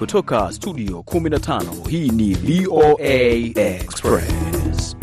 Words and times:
kutoka 0.00 0.52
studio 0.52 0.98
15 0.98 1.88
hii 1.88 2.08
ni 2.08 2.34
VOA 2.34 2.98
Express. 3.54 4.96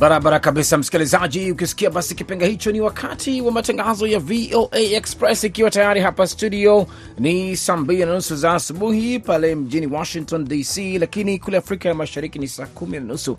Barabara 0.00 0.40
kabisa, 0.40 0.78
msikilizaji. 0.78 1.52
Ukisikia 1.52 1.90
basi 1.90 2.14
kipenga 2.14 2.46
hicho, 2.46 2.72
ni 2.72 2.80
wakati 2.80 3.40
wa 3.40 3.52
matangazo 3.52 4.06
ya 4.06 4.18
VOA 4.18 4.78
Express, 4.78 5.44
ikiwa 5.44 5.70
tayari 5.70 6.00
hapa 6.00 6.26
studio 6.26 6.86
ni 7.18 7.56
saa 7.56 7.76
mbili 7.76 8.04
na 8.04 8.14
nusu 8.14 8.36
za 8.36 8.52
asubuhi 8.52 9.18
pale 9.18 9.54
mjini 9.54 9.86
Washington 9.86 10.44
DC, 10.44 10.98
lakini 10.98 11.38
kule 11.38 11.56
Afrika 11.56 11.88
ya 11.88 11.94
Mashariki 11.94 12.38
ni 12.38 12.48
saa 12.48 12.66
kumi 12.66 12.98
na 12.98 13.04
nusu 13.04 13.36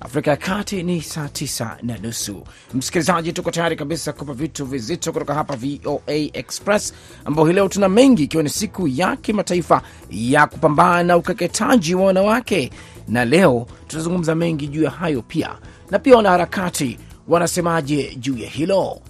Afrika 0.00 0.30
ya 0.30 0.36
Kati 0.36 0.82
ni 0.82 1.02
saa 1.02 1.28
tisa 1.28 1.76
na 1.82 1.98
nusu. 1.98 2.42
Msikilizaji, 2.74 3.32
tuko 3.32 3.50
tayari 3.50 3.76
kabisa 3.76 4.12
kupa 4.12 4.32
vitu 4.34 4.66
vizito 4.66 5.12
kutoka 5.12 5.34
hapa 5.34 5.56
VOA 5.56 6.14
Express, 6.32 6.94
ambao 7.24 7.46
hii 7.46 7.52
leo 7.52 7.68
tuna 7.68 7.88
mengi, 7.88 8.22
ikiwa 8.22 8.42
ni 8.42 8.48
siku 8.48 8.88
ya 8.88 9.16
kimataifa 9.16 9.82
ya 10.10 10.46
kupambana 10.46 11.02
na 11.02 11.16
ukeketaji 11.16 11.94
wa 11.94 12.04
wanawake, 12.04 12.70
na 13.08 13.24
leo 13.24 13.66
tutazungumza 13.86 14.34
mengi 14.34 14.66
juu 14.68 14.82
ya 14.82 14.90
hayo 14.90 15.22
pia, 15.22 15.58
na 15.90 15.98
pia 15.98 16.16
wanaharakati 16.16 16.98
wanasemaje 17.28 18.14
juu 18.16 18.36
ya 18.36 18.48
hilo. 18.48 19.00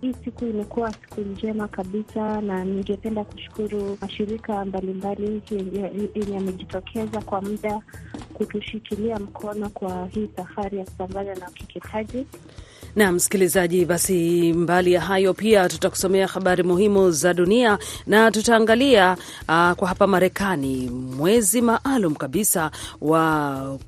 Hii 0.00 0.14
siku 0.24 0.44
imekuwa 0.44 0.92
siku 0.92 1.20
njema 1.20 1.68
kabisa, 1.68 2.40
na 2.40 2.64
ningependa 2.64 3.24
kushukuru 3.24 3.98
mashirika 4.00 4.64
mbalimbali 4.64 5.42
yenye 5.50 6.34
yamejitokeza 6.34 7.20
kwa 7.20 7.42
muda 7.42 7.80
kutushikilia 8.38 9.18
mkono 9.18 9.68
kwa 9.68 10.06
hii 10.06 10.28
safari 10.36 10.78
ya 10.78 10.84
kupambana 10.84 11.34
na 11.34 11.48
ukeketaji. 11.48 12.26
Na 12.96 13.12
msikilizaji, 13.12 13.84
basi 13.84 14.52
mbali 14.52 14.92
ya 14.92 15.00
hayo 15.00 15.34
pia 15.34 15.68
tutakusomea 15.68 16.26
habari 16.26 16.62
muhimu 16.62 17.10
za 17.10 17.34
dunia 17.34 17.78
na 18.06 18.30
tutaangalia 18.30 19.12
uh, 19.48 19.72
kwa 19.72 19.88
hapa 19.88 20.06
Marekani 20.06 20.90
mwezi 20.90 21.62
maalum 21.62 22.14
kabisa 22.14 22.70
wa 23.00 23.78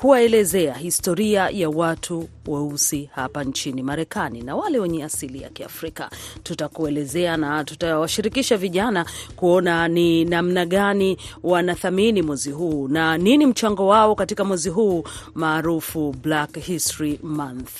kuwaelezea 0.00 0.74
historia 0.74 1.48
ya 1.52 1.70
watu 1.70 2.28
weusi 2.46 3.10
hapa 3.14 3.44
nchini 3.44 3.82
Marekani 3.82 4.42
na 4.42 4.56
wale 4.56 4.78
wenye 4.78 5.04
asili 5.04 5.42
ya 5.42 5.48
Kiafrika. 5.48 6.10
Tutakuelezea 6.42 7.36
na 7.36 7.64
tutawashirikisha 7.64 8.56
vijana 8.56 9.06
kuona 9.36 9.88
ni 9.88 10.24
namna 10.24 10.66
gani 10.66 11.16
wanathamini 11.42 12.22
mwezi 12.22 12.50
huu 12.50 12.88
na 12.88 13.18
nini 13.18 13.46
mchango 13.46 13.86
wao 13.86 14.14
katika 14.14 14.44
mwezi 14.44 14.68
huu 14.68 15.04
maarufu 15.34 16.14
Black 16.22 16.58
History 16.58 17.18
Month. 17.22 17.70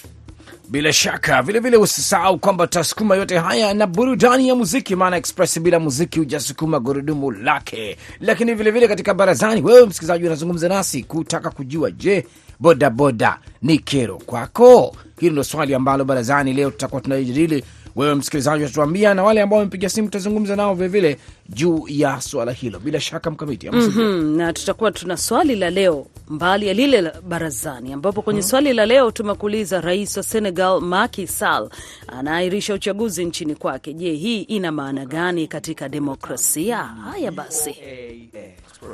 Bila 0.71 0.93
shaka 0.93 1.43
vilevile, 1.43 1.77
usisahau 1.77 2.39
kwamba 2.39 2.67
tutasukuma 2.67 3.17
yote 3.17 3.39
haya 3.39 3.75
na 3.75 3.87
burudani 3.87 4.49
ya 4.49 4.55
muziki, 4.55 4.97
maana 4.97 5.17
Express 5.17 5.61
bila 5.61 5.81
muziki 5.81 6.19
hujasukuma 6.19 6.81
gurudumu 6.81 7.31
lake. 7.31 7.97
Lakini 8.21 8.51
vilevile 8.51 8.71
vile 8.71 8.89
katika 8.89 9.15
barazani, 9.15 9.63
wewe 9.63 9.87
msikilizaji 9.87 10.27
unazungumza 10.27 10.69
nasi 10.69 11.03
kutaka 11.03 11.51
kujua, 11.51 11.91
je, 11.91 12.27
bodaboda 12.61 13.39
ni 13.63 13.79
kero 13.79 14.17
kwako? 14.19 14.97
Hili 15.21 15.33
ndo 15.33 15.45
swali 15.45 15.75
ambalo 15.75 16.05
barazani 16.05 16.53
leo 16.53 16.71
tutakuwa 16.71 17.01
tunajadili 17.01 17.65
Wewe 17.97 18.15
msikilizaji 18.15 18.65
utatuambia, 18.65 19.15
na 19.15 19.23
wale 19.23 19.43
ambao 19.43 19.59
wamepiga 19.59 19.89
simu 19.89 20.09
tutazungumza 20.09 20.57
nao 20.57 20.75
vilevile 20.75 21.17
juu 21.55 21.85
ya 21.89 22.21
swala 22.21 22.53
hilo. 22.53 22.79
Bila 22.79 23.01
shaka 23.01 23.31
mkamiti 23.31 23.71
mm 23.71 23.79
-hmm. 23.81 24.37
na 24.37 24.53
tutakuwa 24.53 24.91
tuna 24.93 25.17
swali 25.17 25.57
la 25.57 25.71
leo 25.71 26.07
mbali 26.29 26.67
ya 26.69 26.75
lile 26.75 27.01
la 27.01 27.13
barazani, 27.29 27.93
ambapo 27.93 28.23
kwenye 28.23 28.41
mm 28.41 28.47
-hmm. 28.47 28.51
swali 28.51 28.73
la 28.73 28.87
leo 28.87 29.11
tumekuuliza, 29.11 29.81
rais 29.81 30.17
wa 30.17 30.23
Senegal 30.23 30.81
Macky 30.81 31.27
Sall 31.27 31.71
anaahirisha 32.09 32.75
uchaguzi 32.75 33.25
nchini 33.25 33.55
kwake. 33.55 33.93
Je, 33.95 34.13
hii 34.13 34.41
ina 34.43 34.73
maana 34.73 35.05
gani 35.07 35.47
katika 35.47 35.89
demokrasia? 35.89 36.77
Haya 36.77 37.33
basi 37.33 37.77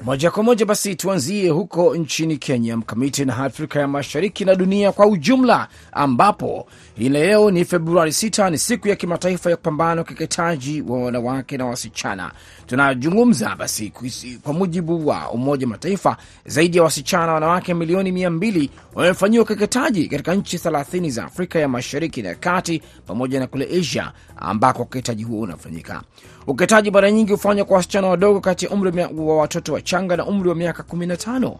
moja 0.05 0.31
kwa 0.31 0.43
moja 0.43 0.67
basi 0.67 0.95
tuanzie 0.95 1.51
huko 1.51 1.97
nchini 1.97 2.37
Kenya, 2.37 2.77
mkamiti 2.77 3.25
na 3.25 3.37
Afrika 3.37 3.81
ya 3.81 3.89
Mashariki 3.89 4.45
na 4.45 4.55
dunia 4.55 4.93
kwa 4.93 5.07
ujumla, 5.07 5.69
ambapo 5.93 6.67
hii 6.99 7.09
leo 7.09 7.51
ni 7.51 7.65
Februari 7.65 8.11
6 8.11 8.51
ni 8.51 8.59
siku 8.59 8.89
ya 8.89 8.97
kimataifa 8.97 9.51
ya 9.51 9.57
kupambana 9.57 10.03
ukeketaji 10.03 10.83
wa 10.83 11.03
wanawake 11.03 11.57
na 11.57 11.67
wasichana. 11.67 12.33
Tunazungumza 12.67 13.57
basi, 13.57 13.93
kwa 14.43 14.53
mujibu 14.53 15.07
wa 15.09 15.31
Umoja 15.31 15.67
Mataifa, 15.67 16.17
zaidi 16.47 16.77
ya 16.77 16.83
wasichana 16.83 17.33
wanawake 17.33 17.75
milioni 17.75 18.13
mia 18.13 18.31
mbili 18.31 18.71
wamefanyiwa 18.95 19.45
ukeketaji 19.45 20.09
katika 20.09 20.35
nchi 20.35 20.57
30 20.57 21.11
za 21.11 21.25
Afrika 21.25 21.59
ya 21.59 21.69
Mashariki 21.69 22.23
na 22.23 22.35
Kati 22.35 22.83
pamoja 23.07 23.41
na 23.41 23.47
kule 23.47 23.69
Asia 23.81 24.13
ambako 24.37 24.83
ukeketaji 24.83 25.25
huo 25.25 25.41
unafanyika. 25.41 26.03
Ukeketaji 26.47 26.91
mara 26.91 27.11
nyingi 27.11 27.33
hufanywa 27.33 27.65
kwa 27.67 27.77
wasichana 27.77 28.09
wadogo 28.09 28.41
kati 28.41 28.65
ya 28.65 28.71
umri 28.71 29.01
wa 29.17 29.37
watoto 29.37 29.73
wachanga 29.73 30.17
na 30.17 30.27
umri 30.27 30.49
wa 30.49 30.55
miaka 30.55 30.83
15. 30.83 31.57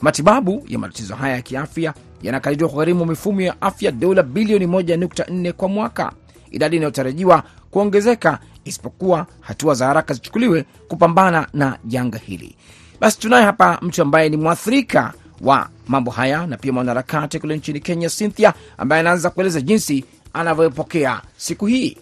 Matibabu 0.00 0.64
ya 0.68 0.78
matatizo 0.78 1.14
haya 1.14 1.34
ya 1.34 1.42
kiafya 1.42 1.94
yanakadiriwa 2.22 2.70
kugharimu 2.70 3.06
mifumo 3.06 3.40
ya 3.40 3.62
afya 3.62 3.90
dola 3.92 4.22
bilioni 4.22 4.66
1.4 4.66 5.52
kwa 5.52 5.68
mwaka, 5.68 6.12
idadi 6.50 6.76
inayotarajiwa 6.76 7.42
kuongezeka 7.70 8.38
isipokuwa 8.66 9.26
hatua 9.40 9.74
za 9.74 9.86
haraka 9.86 10.14
zichukuliwe 10.14 10.64
kupambana 10.88 11.46
na 11.52 11.78
janga 11.84 12.18
hili. 12.18 12.56
Basi 13.00 13.18
tunaye 13.20 13.44
hapa 13.44 13.78
mtu 13.82 14.02
ambaye 14.02 14.28
ni 14.28 14.36
mwathirika 14.36 15.12
wa 15.40 15.68
mambo 15.88 16.10
haya 16.10 16.46
na 16.46 16.56
pia 16.56 16.72
mwanaharakati 16.72 17.38
kule 17.40 17.56
nchini 17.56 17.80
Kenya, 17.80 18.08
Cynthia, 18.10 18.54
ambaye 18.78 19.00
anaanza 19.00 19.30
kueleza 19.30 19.60
jinsi 19.60 20.04
anavyopokea 20.32 21.22
siku 21.36 21.66
hii. 21.66 21.96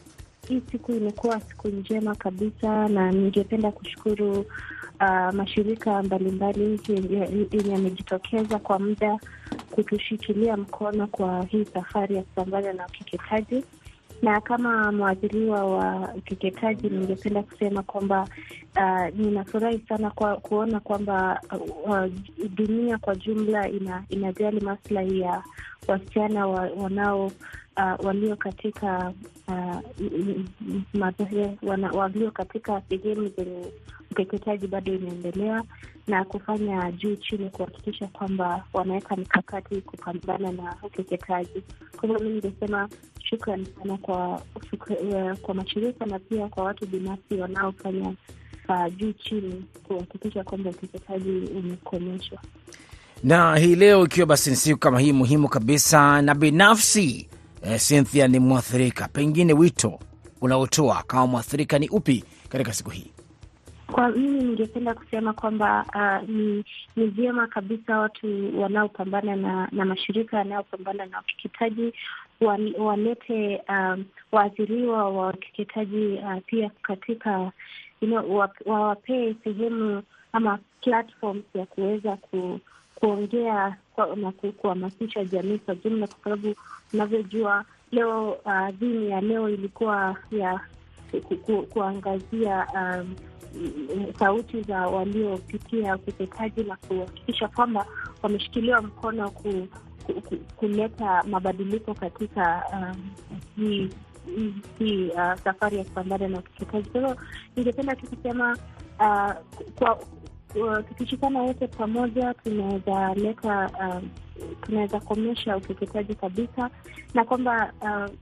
Hii 0.49 0.63
siku 0.73 0.93
imekuwa 0.93 1.41
siku 1.41 1.69
njema 1.69 2.15
kabisa, 2.15 2.89
na 2.89 3.13
ningependa 3.13 3.71
kushukuru 3.71 4.41
uh, 5.01 5.35
mashirika 5.35 6.03
mbalimbali 6.03 6.81
yenye 6.89 7.73
yamejitokeza 7.73 8.59
kwa 8.59 8.79
muda 8.79 9.19
kutushikilia 9.71 10.57
mkono 10.57 11.07
kwa 11.07 11.43
hii 11.45 11.65
safari 11.75 12.17
ya 12.17 12.23
kupambana 12.23 12.73
na 12.73 12.87
ukeketaji 12.87 13.65
na 14.25 14.41
kama 14.41 14.93
mwathiriwa 14.93 15.65
wa 15.65 16.15
ukeketaji 16.17 16.89
ningependa 16.89 17.43
kusema 17.43 17.83
kwamba 17.83 18.29
uh, 18.77 19.17
ninafurahi 19.19 19.79
sana 19.89 20.11
kwa 20.11 20.37
kuona 20.37 20.81
kwamba 20.81 21.41
uh, 21.87 22.07
dunia 22.55 22.99
kwa 22.99 23.15
jumla 23.17 23.69
ina, 23.69 24.05
inajali 24.09 24.61
maslahi 24.61 25.21
ya 25.21 25.43
wasichana 25.89 26.47
wa, 26.47 26.61
wanao 26.77 27.27
uh, 27.77 28.05
walio 28.07 28.37
katika 28.37 29.13
uh, 29.49 29.77
wana, 31.63 31.91
walio 31.91 32.31
katika 32.31 32.83
sehemu 32.89 33.29
zenye 33.29 33.67
ukeketaji 34.11 34.67
bado 34.67 34.95
inaendelea 34.95 35.63
na 36.07 36.25
kufanya 36.25 36.93
juu 36.93 37.17
chini 37.17 37.51
kuhakikisha 37.51 38.07
kwamba 38.07 38.65
wanaweka 38.73 39.17
mikakati 39.17 39.81
kupambana 39.81 40.53
na 40.53 40.77
ukeketaji. 40.83 41.63
Kwa 41.97 42.09
hivyo 42.09 42.25
mi 42.25 42.31
ningesema 42.31 42.89
shukran 43.35 43.67
sana 43.79 43.97
kwa 43.97 44.43
kwa 45.43 45.55
mashirika 45.55 46.07
na 46.07 46.19
pia 46.19 46.49
kwa 46.49 46.65
watu 46.65 46.87
binafsi 46.87 47.35
wanaofanya 47.35 48.15
uh, 48.69 48.97
juu 48.97 49.13
chini 49.13 49.65
kuhakikisha 49.85 50.45
kwamba 50.45 50.71
ukeketaji 50.71 51.31
umekomeshwa. 51.31 52.39
Na 53.25 53.57
hii 53.57 53.75
leo 53.77 54.05
ikiwa 54.05 54.27
basi 54.27 54.51
ni 54.51 54.57
siku 54.57 54.81
kama 54.81 55.01
hii 55.01 55.13
muhimu 55.13 55.49
kabisa, 55.49 56.23
na 56.23 56.35
binafsi 56.35 57.29
eh, 57.63 57.81
Cynthia 57.89 58.29
ni 58.29 58.39
mwathirika, 58.39 59.09
pengine 59.09 59.53
wito 59.53 59.99
unaotoa 60.41 61.03
kama 61.07 61.27
mwathirika 61.27 61.79
ni 61.79 61.89
upi 61.89 62.25
katika 62.49 62.73
siku 62.73 62.91
hii? 62.91 63.11
Kwa 63.93 64.09
mimi 64.11 64.43
ningependa 64.45 64.95
kusema 64.95 65.33
kwamba 65.33 65.85
uh, 65.95 66.29
ni 66.29 66.65
ni 66.97 67.07
vyema 67.07 67.47
kabisa 67.47 67.99
watu 67.99 68.61
wanaopambana 68.61 69.37
na 69.37 69.69
na 69.73 69.85
mashirika 69.85 70.39
yanayopambana 70.39 71.07
na 71.07 71.21
ukeketaji 71.21 71.93
walete 72.79 73.63
um, 73.69 74.05
waathiriwa 74.33 75.09
wa 75.11 75.29
ukeketaji 75.29 76.07
uh, 76.25 76.37
pia 76.47 76.71
katika 76.83 77.53
you 78.01 78.09
know, 78.09 78.49
wawapee 78.67 79.35
sehemu 79.45 80.03
ama 80.33 80.59
platforms 80.81 81.45
ya 81.55 81.67
kuweza 81.67 82.17
ku, 82.17 82.61
kuongea 82.95 83.77
kwa, 83.95 84.17
na 84.17 84.33
kuhamasisha 84.33 85.25
jamii 85.25 85.59
kwa 85.59 85.75
jumla, 85.75 86.07
kwa 86.07 86.17
sababu 86.25 86.55
unavyojua 86.95 87.65
leo 87.93 88.33
uh, 88.33 88.69
dhini 88.71 89.11
ya 89.11 89.21
leo 89.21 89.49
ilikuwa 89.51 90.17
ya 90.31 90.61
ku, 91.29 91.37
ku, 91.37 91.63
kuangazia 91.63 92.67
um, 92.75 93.15
sauti 94.19 94.63
za 94.63 94.89
waliopitia 94.89 95.97
ukeketaji 95.97 96.63
na 96.65 96.77
kuhakikisha 96.77 97.49
kwamba 97.49 97.87
wameshikiliwa 98.23 98.83
mkono 98.83 99.31
ku, 99.31 99.69
kuleta 100.57 101.23
mabadiliko 101.23 101.95
katika 101.95 102.63
um, 102.73 103.11
hii 103.57 103.91
hii 104.79 105.09
uh, 105.09 105.35
safari 105.45 105.77
ya 105.79 105.85
kupambana 105.85 106.29
na 106.29 106.39
ukeketaji. 106.39 106.91
Kwa 106.91 107.01
hivyo 107.01 107.17
ningependa 107.57 107.97
tu 107.97 108.07
kusema 108.07 108.59
uh, 109.01 109.33
kwa 109.79 109.99
tukishikana 110.89 111.43
wote 111.43 111.67
pamoja 111.67 112.35
tunaweza 112.35 113.15
leta 113.15 113.71
uh, 113.81 114.03
tunaweza 114.63 115.01
komesha 115.01 115.57
ukeketaji 115.57 116.15
kabisa, 116.15 116.71
na 117.15 117.25
kwamba 117.25 117.73
uh, 117.83 118.15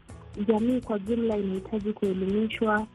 jamii 0.46 0.80
kwa 0.80 0.98
jumla 0.98 1.36
inahitaji 1.36 1.92
kuelimishwa, 1.92 2.86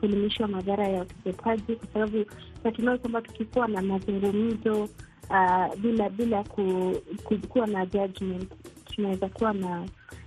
kuelimishwa 0.00 0.48
madhara 0.48 0.88
ya 0.88 1.02
ukeketaji, 1.02 1.76
kwa 1.76 1.86
sababu 1.92 2.24
natumai 2.64 2.98
kwamba 2.98 3.22
tukikuwa 3.22 3.68
na 3.68 3.82
mazungumzo 3.82 4.88
uh, 5.30 5.76
bila 5.80 6.08
bila 6.08 6.44
ku, 6.44 6.94
ku, 7.24 7.38
kuwa 7.48 7.66
na 7.66 7.86
judgment, 7.86 8.52
tunaweza 8.84 9.28
kuwa 9.28 9.52
na 9.52 9.84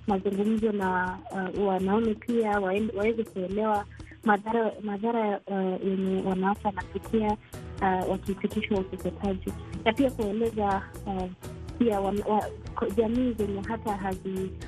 mazungumzo 0.07 0.71
na 0.71 1.18
uh, 1.31 1.68
wanaume 1.68 2.13
pia 2.15 2.59
waweze 2.59 3.24
kuelewa 3.24 3.86
madhara 4.24 4.71
madhara 4.83 5.39
uh, 5.48 5.86
yenye 5.88 6.21
wanawake 6.30 6.68
wanapitia 6.68 7.38
uh, 7.81 8.09
wakifikishwa 8.12 8.80
ukeketaji 8.80 9.53
na 9.86 9.94
pia 9.94 10.12
kueleza 10.12 10.81
uh, 11.06 11.30
pia 11.80 12.00
wa, 12.00 12.13
wa, 12.27 12.44
jamii 12.98 13.33
zenye 13.33 13.62
hata 13.68 13.95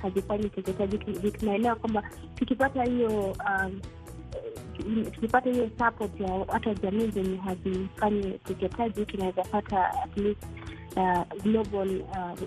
hazifanyi 0.02 0.46
ukeketaji. 0.46 0.98
Tunaelewa 1.32 1.76
kwamba 1.76 2.04
tukipata 2.36 2.84
hiyo 2.84 3.10
um, 3.20 3.82
tukipata 5.12 5.50
hiyo 5.50 5.70
support 5.78 6.20
ya 6.20 6.46
hata 6.52 6.74
jamii 6.74 7.08
zenye 7.08 7.38
hazifanyi 7.38 8.28
ukeketaji 8.34 9.06
tunaweza 9.06 9.42
pata 9.44 10.02
at 10.04 10.18
least 10.18 10.44
uh, 10.96 11.42
global 11.44 11.90
uh, 12.02 12.40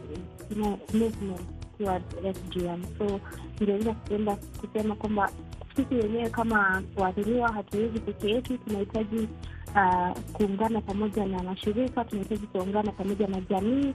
movement 0.94 1.40
towards 1.78 2.14
SGM. 2.38 2.82
So 2.98 3.20
ningeweza 3.60 3.92
kupenda 3.94 4.36
kusema 4.36 4.94
kwamba 4.94 5.30
sisi 5.76 5.94
wenyewe 5.94 6.30
kama 6.30 6.82
waathiriwa 6.96 7.52
hatuwezi 7.52 8.00
peke 8.00 8.30
yetu, 8.30 8.58
tunahitaji 8.58 9.28
uh, 9.74 10.18
kuungana 10.32 10.80
pamoja 10.80 11.26
na 11.26 11.42
mashirika, 11.42 12.04
tunahitaji 12.04 12.46
kuungana 12.46 12.92
pamoja 12.92 13.26
na 13.26 13.40
jamii 13.40 13.94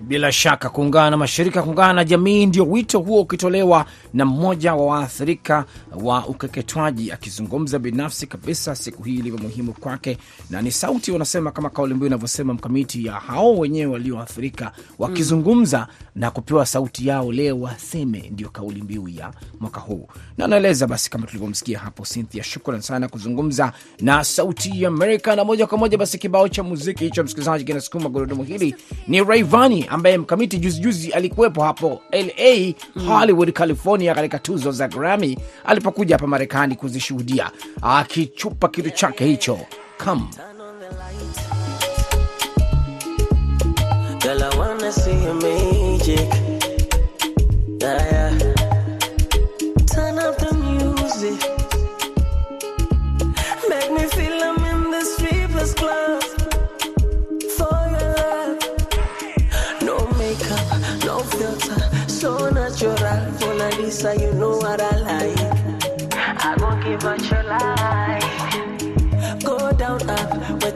bila 0.00 0.32
shaka 0.32 0.70
kuungana 0.70 1.10
na 1.10 1.16
mashirika, 1.16 1.62
kuungana 1.62 1.92
na 1.92 2.04
jamii, 2.04 2.46
ndio 2.46 2.64
wito 2.70 2.98
huo 3.00 3.20
ukitolewa 3.20 3.86
na 4.14 4.24
mmoja 4.24 4.74
wa 4.74 4.86
waathirika 4.86 5.64
wa 6.02 6.26
ukeketwaji, 6.26 7.12
akizungumza 7.12 7.78
binafsi 7.78 8.26
kabisa 8.26 8.74
siku 8.76 9.02
hii 9.02 9.14
ilivyo 9.14 9.38
muhimu 9.38 9.72
kwake, 9.72 10.18
na 10.50 10.62
ni 10.62 10.72
sauti, 10.72 11.12
wanasema 11.12 11.50
kama 11.52 11.70
kauli 11.70 11.94
mbiu 11.94 12.06
inavyosema 12.06 12.54
mkamiti, 12.54 13.06
ya 13.06 13.12
hao 13.12 13.56
wenyewe 13.58 13.92
walioathirika 13.92 14.72
wakizungumza 14.98 15.78
mm, 15.78 16.06
na 16.14 16.30
kupewa 16.30 16.66
sauti 16.66 17.06
yao 17.08 17.32
leo 17.32 17.60
waseme, 17.60 18.28
ndio 18.32 18.48
kauli 18.48 18.82
mbiu 18.82 19.08
ya 19.08 19.32
mwaka 19.60 19.80
huu. 19.80 20.08
Na 20.38 20.44
anaeleza 20.44 20.86
basi, 20.86 21.10
kama 21.10 21.26
tulivyomsikia 21.26 21.78
hapo 21.78 22.02
Cynthia, 22.02 22.42
shukran 22.44 22.80
sana 22.80 23.08
kuzungumza 23.08 23.72
na 24.00 24.24
Sauti 24.24 24.82
ya 24.82 24.88
Amerika. 24.88 25.36
Na 25.36 25.44
moja 25.44 25.66
kwa 25.66 25.78
moja 25.78 25.98
basi 25.98 26.18
kibao 26.18 26.48
cha 26.48 26.62
muziki 26.62 27.04
hicho, 27.04 27.24
msikilizaji, 27.24 27.64
kinasukuma 27.64 28.08
gurudumu 28.08 28.42
hili 28.44 28.74
ni 29.08 29.24
Rayvanny 29.24 29.85
ambaye 29.86 30.18
mkamiti 30.18 30.58
juzi 30.58 30.80
juzi 30.80 31.12
alikuwepo 31.12 31.62
hapo 31.62 32.02
LA 32.12 32.72
Hollywood, 33.06 33.52
California, 33.52 34.14
katika 34.14 34.38
tuzo 34.38 34.72
za 34.72 34.88
Grammy 34.88 35.38
alipokuja 35.64 36.14
hapa 36.14 36.26
Marekani 36.26 36.76
kuzishuhudia 36.76 37.50
akichupa 37.82 38.68
kitu 38.68 38.90
chake 38.90 39.24
hicho. 39.24 39.58
Come. 40.04 40.22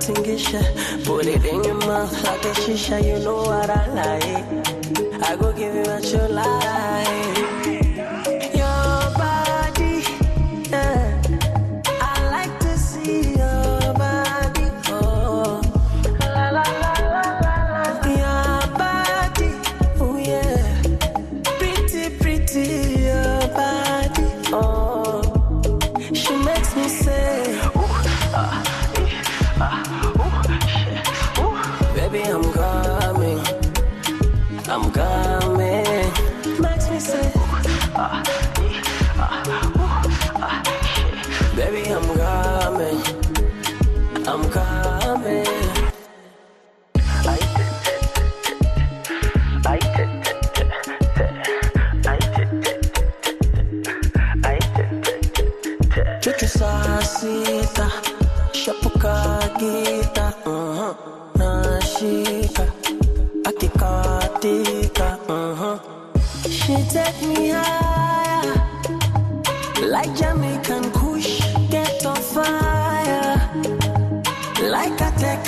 Up, 0.00 0.17
wetingisha. 0.17 1.05
Put 1.05 1.26
it 1.26 1.44
in 1.44 1.64
your 1.64 1.75
mouth 1.75 2.12
like 2.25 2.44
a 2.44 2.55
shisha, 2.61 3.02
you 3.05 3.19
know 3.25 3.37
what 3.37 3.70
I 3.70 3.87
like. 3.88 5.23
I 5.23 5.37
go 5.37 5.52
give 5.52 5.75
you 5.75 5.85
out 5.91 6.12
your 6.12 6.29
life. 6.29 7.90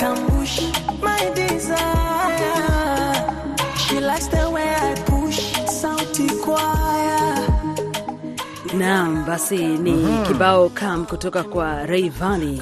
A 0.03 0.13
my 1.01 1.31
desire. 1.35 2.53
She 3.87 3.99
likes 3.99 4.27
the 4.27 4.49
way 4.51 4.67
I 4.75 4.95
push 5.07 5.39
sauti 5.79 6.27
choir. 6.43 7.47
Naam, 8.77 9.25
basi 9.25 9.57
ni 9.77 9.93
kibao 10.27 10.69
kam 10.69 11.05
kutoka 11.05 11.43
kwa 11.43 11.85
Rayvanny. 11.85 12.61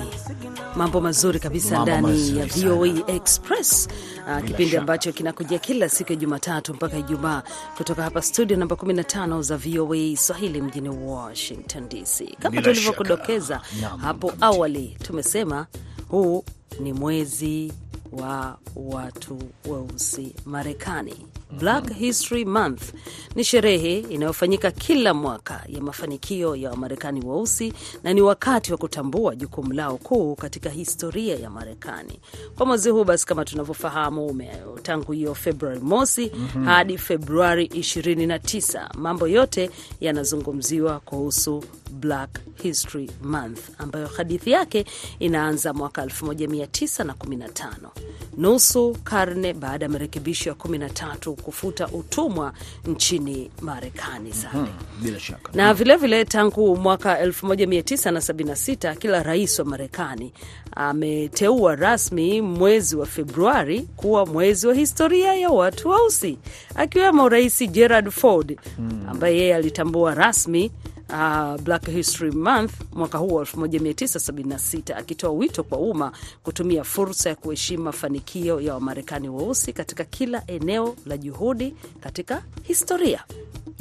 Mambo 0.76 1.02
mazuri 1.02 1.40
kabisa 1.40 1.82
ndani 1.82 2.38
ya. 2.38 2.46
VOA 2.46 2.88
Express, 3.08 3.88
uh, 4.28 4.44
kipindi 4.48 4.78
ambacho 4.78 5.12
kinakujia 5.12 5.60
kila 5.60 5.90
siku 5.90 6.12
ya 6.12 6.16
Jumatatu 6.16 6.74
mpaka 6.74 6.98
Ijumaa 6.98 7.44
kutoka 7.78 8.04
hapa 8.04 8.22
studio 8.22 8.58
namba 8.58 8.76
15 8.76 9.42
za 9.42 9.58
VOA 9.58 10.18
Swahili 10.18 10.62
mjini 10.62 10.90
Washington 10.90 11.90
DC. 11.90 12.36
Kama 12.40 12.62
tulivyokudokeza 12.62 13.62
hapo 14.02 14.34
awali, 14.42 14.98
tumesema 15.04 15.66
huu 16.10 16.44
ni 16.80 16.94
mwezi 16.94 17.74
wa 18.12 18.58
watu 18.76 19.40
weusi 19.70 20.36
Marekani. 20.46 21.16
Black 21.60 21.94
History 21.94 22.46
Month 22.46 22.82
ni 23.36 23.44
sherehe 23.44 24.00
inayofanyika 24.00 24.72
kila 24.72 25.14
mwaka 25.14 25.64
ya 25.68 25.82
mafanikio 25.82 26.56
ya 26.56 26.70
Wamarekani 26.70 27.26
weusi 27.26 27.74
na 28.04 28.14
ni 28.14 28.22
wakati 28.22 28.72
wa 28.72 28.78
kutambua 28.78 29.36
jukumu 29.36 29.74
lao 29.74 29.98
kuu 29.98 30.36
katika 30.36 30.70
historia 30.70 31.36
ya 31.36 31.50
Marekani. 31.50 32.20
Kwa 32.58 32.66
mwezi 32.66 32.90
huu 32.90 33.04
basi, 33.04 33.26
kama 33.26 33.46
tunavyofahamu, 33.46 34.42
tangu 34.84 35.12
hiyo 35.12 35.36
Februari 35.36 35.80
mosi 35.80 36.32
hadi 36.66 36.98
Februari 36.98 37.66
29, 37.66 38.90
mambo 38.98 39.28
yote 39.28 39.70
yanazungumziwa 40.02 41.00
kuhusu 41.00 41.64
Black 41.92 42.40
History 42.64 43.12
Month 43.24 43.60
ambayo 43.78 44.08
hadithi 44.08 44.52
yake 44.52 44.86
inaanza 45.20 45.74
mwaka 45.74 46.06
1915 46.06 47.72
nusu 48.38 48.98
karne 49.04 49.54
baada 49.54 49.86
ya 49.86 49.90
marekebisho 49.92 50.50
ya 50.50 50.56
13 50.56 51.32
kufuta 51.32 51.88
utumwa 51.88 52.54
nchini 52.86 53.52
Marekani. 53.62 54.34
Bila 55.02 55.20
shaka. 55.20 55.52
Na 55.54 55.74
vilevile 55.74 56.08
vile 56.18 56.26
tangu 56.26 56.78
mwaka 56.78 57.26
1976 57.26 58.96
kila 58.96 59.24
rais 59.24 59.60
wa 59.60 59.66
Marekani 59.66 60.34
ameteua 60.76 61.76
rasmi 61.76 62.42
mwezi 62.42 62.96
wa 62.96 63.06
Februari 63.06 63.82
kuwa 63.82 64.26
mwezi 64.26 64.68
wa 64.68 64.74
historia 64.74 65.34
ya 65.36 65.50
watu 65.50 65.90
weusi, 65.90 66.38
akiwemo 66.76 67.30
Rais 67.30 67.70
Gerald 67.72 68.10
Ford 68.10 68.60
ambaye 69.10 69.38
yeye 69.38 69.56
alitambua 69.56 70.16
rasmi 70.16 70.72
uh, 71.12 71.62
Black 71.62 71.90
History 71.90 72.32
Month 72.32 72.72
mwaka 72.94 73.18
huu 73.18 73.34
wa 73.34 73.44
1976 73.44 74.98
akitoa 74.98 75.32
wito 75.32 75.64
kwa 75.64 75.78
umma 75.78 76.12
kutumia 76.44 76.84
fursa 76.84 77.30
ya 77.30 77.36
kuheshimu 77.36 77.84
mafanikio 77.84 78.62
ya 78.62 78.74
Wamarekani 78.74 79.30
weusi 79.30 79.74
katika 79.74 80.04
kila 80.04 80.44
eneo 80.48 80.96
la 81.06 81.18
juhudi 81.18 81.76
katika 82.00 82.44
historia. 82.64 83.24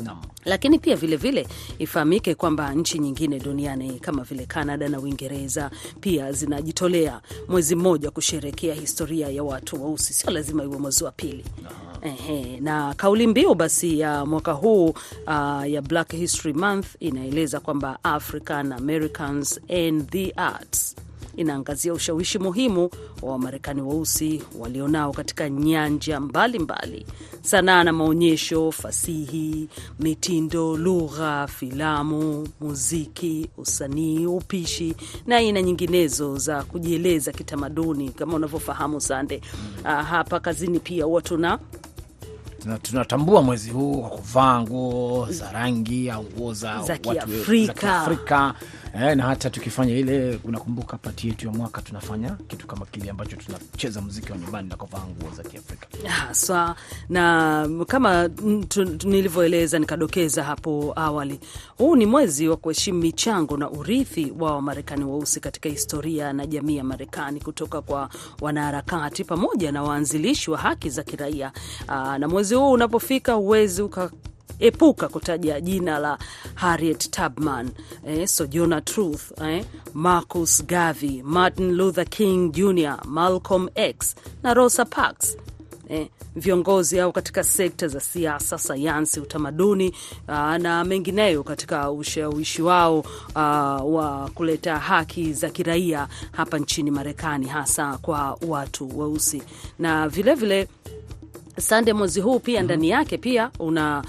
no. 0.05 0.19
lakini 0.45 0.79
pia 0.79 0.97
vilevile 0.97 1.47
ifahamike 1.79 2.35
kwamba 2.35 2.75
nchi 2.75 2.99
nyingine 2.99 3.39
duniani 3.41 4.01
kama 4.01 4.23
vile 4.25 4.47
Canada 4.47 4.89
na 4.89 5.01
Uingereza 5.01 5.71
pia 6.01 6.33
zinajitolea 6.33 7.21
mwezi 7.49 7.75
mmoja 7.77 8.11
kusherekea 8.11 8.75
historia 8.75 9.29
ya 9.29 9.43
watu 9.45 9.85
weusi, 9.85 10.13
sio 10.13 10.31
lazima 10.31 10.65
iwe 10.65 10.79
mwezi 10.79 11.05
wa 11.05 11.13
pili. 11.13 11.45
Ehe, 12.03 12.61
na 12.61 12.95
kauli 12.95 13.27
mbiu 13.27 13.55
basi 13.55 13.99
ya 14.01 14.27
mwaka 14.27 14.53
huu 14.53 14.89
uh, 15.27 15.71
ya 15.71 15.83
Black 15.83 16.13
History 16.13 16.55
Month 16.55 16.87
inaeleza 17.01 17.61
kwamba 17.61 17.99
African 18.05 18.73
Americans 18.73 19.61
and 19.87 20.11
the 20.11 20.31
Arts 20.37 20.97
inaangazia 21.37 21.93
ushawishi 21.93 22.39
muhimu 22.39 22.91
wa 23.23 23.33
Wamarekani 23.33 23.83
weusi 23.83 24.43
walionao 24.59 25.13
katika 25.13 25.51
nyanja 25.51 26.21
mbalimbali: 26.21 27.07
sanaa 27.43 27.85
na 27.85 27.93
maonyesho, 27.93 28.73
fasihi, 28.73 29.69
mitindo, 30.01 30.77
lugha, 30.77 31.47
filamu, 31.47 32.49
muziki, 32.61 33.51
usanii, 33.59 34.27
upishi 34.27 34.95
na 35.27 35.37
aina 35.37 35.63
nyinginezo 35.63 36.39
za 36.39 36.63
kujieleza 36.63 37.33
kitamaduni. 37.33 38.09
Kama 38.11 38.35
unavyofahamu 38.35 39.01
Sande, 39.01 39.41
ah, 39.85 40.03
hapa 40.03 40.41
kazini 40.41 40.79
pia 40.81 41.05
huwa 41.05 41.23
Tuna- 41.23 41.59
tunatambua 42.83 43.43
mwezi 43.43 43.71
huu 43.71 44.01
kwa 44.01 44.11
kuvaa 44.11 44.61
nguo 44.61 45.27
za 45.31 45.53
rangi 45.53 46.11
au 46.11 46.25
nguo 46.25 46.55
za 46.55 46.83
Za 46.83 46.99
Kiafrika. 46.99 48.55
Eh, 48.95 49.17
na 49.17 49.23
hata 49.27 49.51
tukifanya 49.51 49.95
ile, 49.97 50.41
unakumbuka 50.45 50.99
pati 50.99 51.29
yetu 51.29 51.47
ya 51.47 51.53
mwaka 51.53 51.83
tunafanya 51.83 52.31
kitu 52.49 52.67
kama 52.67 52.87
kile 52.87 53.11
ambacho 53.11 53.37
tunacheza 53.37 54.01
muziki 54.01 54.33
wa 54.33 54.39
nyumbani 54.39 54.69
na 54.69 54.77
kuvaa 54.77 54.99
nguo 54.99 55.31
za 55.37 55.43
Kiafrika. 55.43 55.87
haswa 56.09 56.77
na 57.09 57.69
kama 57.87 58.29
nilivyoeleza 59.05 59.79
nikadokeza 59.79 60.45
hapo 60.45 60.93
awali, 60.97 61.41
huu 61.79 61.97
ni 61.97 62.07
mwezi 62.07 62.49
wa 62.49 62.57
kuheshimu 62.57 62.99
michango 62.99 63.57
na 63.57 63.71
urithi 63.71 64.33
wa 64.39 64.55
Wamarekani 64.55 65.05
weusi 65.05 65.41
katika 65.41 65.69
historia 65.69 66.33
na 66.33 66.47
jamii 66.47 66.77
ya 66.77 66.85
Marekani 66.85 67.41
kutoka 67.41 67.83
kwa 67.83 68.09
wanaharakati 68.41 69.25
pamoja 69.25 69.73
na 69.73 69.83
waanzilishi 69.83 70.51
wa 70.51 70.59
haki 70.59 70.91
za 70.91 71.03
kiraia. 71.03 71.53
Na 72.19 72.29
mwezi 72.29 72.50
huu 72.55 72.73
unapofika 72.73 73.33
huwezi 73.33 73.83
uka 73.83 74.11
epuka 74.59 75.09
kutaja 75.09 75.61
jina 75.61 75.99
la 75.99 76.19
Harriet 76.55 77.11
Tubman, 77.11 77.71
eh, 78.07 78.29
Sojourner 78.29 78.85
Truth, 78.85 79.41
eh, 79.43 79.65
Marcus 79.95 80.65
Garvey, 80.67 81.23
Martin 81.25 81.75
Luther 81.77 82.07
King 82.07 82.53
Jr, 82.53 82.99
Malcolm 83.05 83.69
X 83.75 84.15
na 84.43 84.55
Rosa 84.55 84.85
Parks 84.85 85.37
eh, 85.89 86.07
viongozi 86.37 87.01
au 87.01 87.13
katika 87.13 87.45
sekta 87.45 87.89
za 87.89 88.01
siasa, 88.01 88.59
sayansi, 88.59 89.21
utamaduni 89.21 89.95
aa, 90.29 90.59
na 90.59 90.85
mengineyo 90.85 91.43
katika 91.43 91.91
ushawishi 91.91 92.63
wao 92.63 93.05
aa, 93.37 93.77
wa 93.77 94.31
kuleta 94.35 94.79
haki 94.79 95.33
za 95.33 95.51
kiraia 95.51 96.09
hapa 96.33 96.59
nchini 96.59 96.91
Marekani, 96.91 97.47
hasa 97.47 97.99
kwa 97.99 98.39
watu 98.49 98.99
weusi. 98.99 99.43
Na 99.79 100.09
vilevile 100.09 100.65
vile, 100.65 100.69
Sande, 101.61 101.93
mwezi 101.93 102.21
huu 102.21 102.39
pia 102.39 102.63
ndani 102.63 102.89
yake 102.91 103.19
pia 103.19 103.51
una 103.59 104.05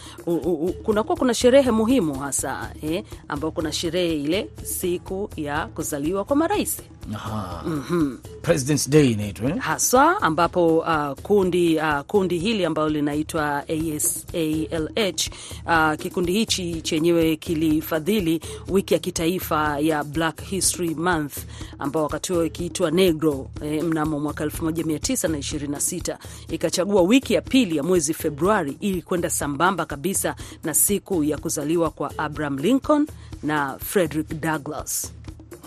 kunakuwa 0.84 1.17
kuna 1.17 1.34
sherehe 1.34 1.72
muhimu 1.72 2.20
hasa 2.20 2.72
eh, 2.84 3.03
ambao 3.27 3.51
kuna 3.51 3.72
sherehe 3.72 4.13
ile 4.22 4.50
siku 4.63 5.29
ya 5.38 5.67
kuzaliwa 5.67 6.24
kwa 6.25 6.36
marais 6.36 6.81
Aha. 7.15 7.63
President's 8.41 8.89
Day 8.89 9.11
inaitwa 9.11 9.49
eh? 9.49 9.57
haswa 9.57 10.21
ambapo 10.21 10.77
uh, 10.79 11.11
kundi 11.23 11.77
uh, 11.77 11.99
kundi 11.99 12.39
hili 12.39 12.65
ambalo 12.65 12.89
linaitwa 12.89 13.63
ASALH 13.69 15.29
uh, 15.65 15.93
kikundi 15.99 16.33
hichi 16.33 16.81
chenyewe 16.81 17.35
kilifadhili 17.35 18.41
wiki 18.69 18.93
ya 18.93 18.99
kitaifa 18.99 19.79
ya 19.79 20.03
Black 20.03 20.41
History 20.43 20.95
Month 20.95 21.37
ambao 21.79 22.03
wakati 22.03 22.33
huo 22.33 22.45
ikiitwa 22.45 22.91
Negro 22.91 23.47
eh, 23.63 23.83
mnamo 23.83 24.19
mwaka 24.19 24.45
1926 24.45 26.17
ikachagua 26.49 27.01
wiki 27.01 27.33
ya 27.33 27.41
pili 27.41 27.77
ya 27.77 27.83
mwezi 27.83 28.13
Februari 28.13 28.77
ili 28.79 29.01
kwenda 29.01 29.29
sambamba 29.29 29.85
kabisa 29.85 30.35
na 30.63 30.73
siku 30.73 31.23
ya 31.23 31.37
kuzaliwa 31.37 31.89
kwa 31.89 32.17
Abraham 32.17 32.57
Lincoln 32.57 33.07
na 33.43 33.77
Frederick 33.79 34.33
Douglass 34.41 35.13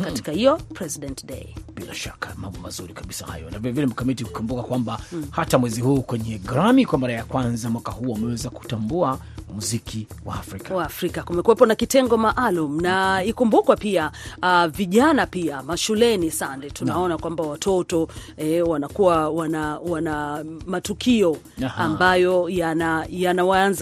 katika 0.03 0.33
hiyo 0.33 0.57
President 0.57 1.27
Day. 1.27 1.55
Bila 1.75 1.95
shaka 1.95 2.33
mambo 2.37 2.59
mazuri 2.61 2.95
kabisa 2.95 3.27
hayo, 3.27 3.51
na 3.51 3.59
vilevile 3.59 3.87
mkamiti 3.87 4.25
kukumbuka 4.25 4.63
kwamba 4.63 5.01
hata 5.31 5.59
mwezi 5.59 5.81
huu 5.81 6.03
kwenye 6.03 6.39
Grammy 6.39 6.87
kwa 6.87 6.99
mara 6.99 7.13
ya 7.13 7.25
kwanza 7.25 7.71
mwaka 7.71 7.93
huu 7.93 8.13
wameweza 8.13 8.51
kutambua 8.51 9.19
muziki 9.55 10.07
wa 10.25 10.35
Afrika. 10.35 10.75
wa 10.75 10.85
Afrika. 10.85 11.23
Kumekuwepo 11.23 11.67
na 11.67 11.75
kitengo 11.75 12.17
maalum 12.17 12.81
na 12.81 13.25
ikumbukwa 13.25 13.77
pia 13.77 14.11
uh, 14.43 14.65
vijana 14.67 15.27
pia 15.27 15.63
mashuleni 15.63 16.31
sande. 16.31 16.71
Tunaona 16.71 17.19
kwamba 17.19 17.45
watoto 17.45 18.09
eh, 18.37 18.69
wanakuwa 18.69 19.29
wana, 19.31 19.79
wana 19.79 20.45
matukio 20.67 21.37
Aha. 21.65 21.85
ambayo 21.85 22.49
yana- 22.49 23.07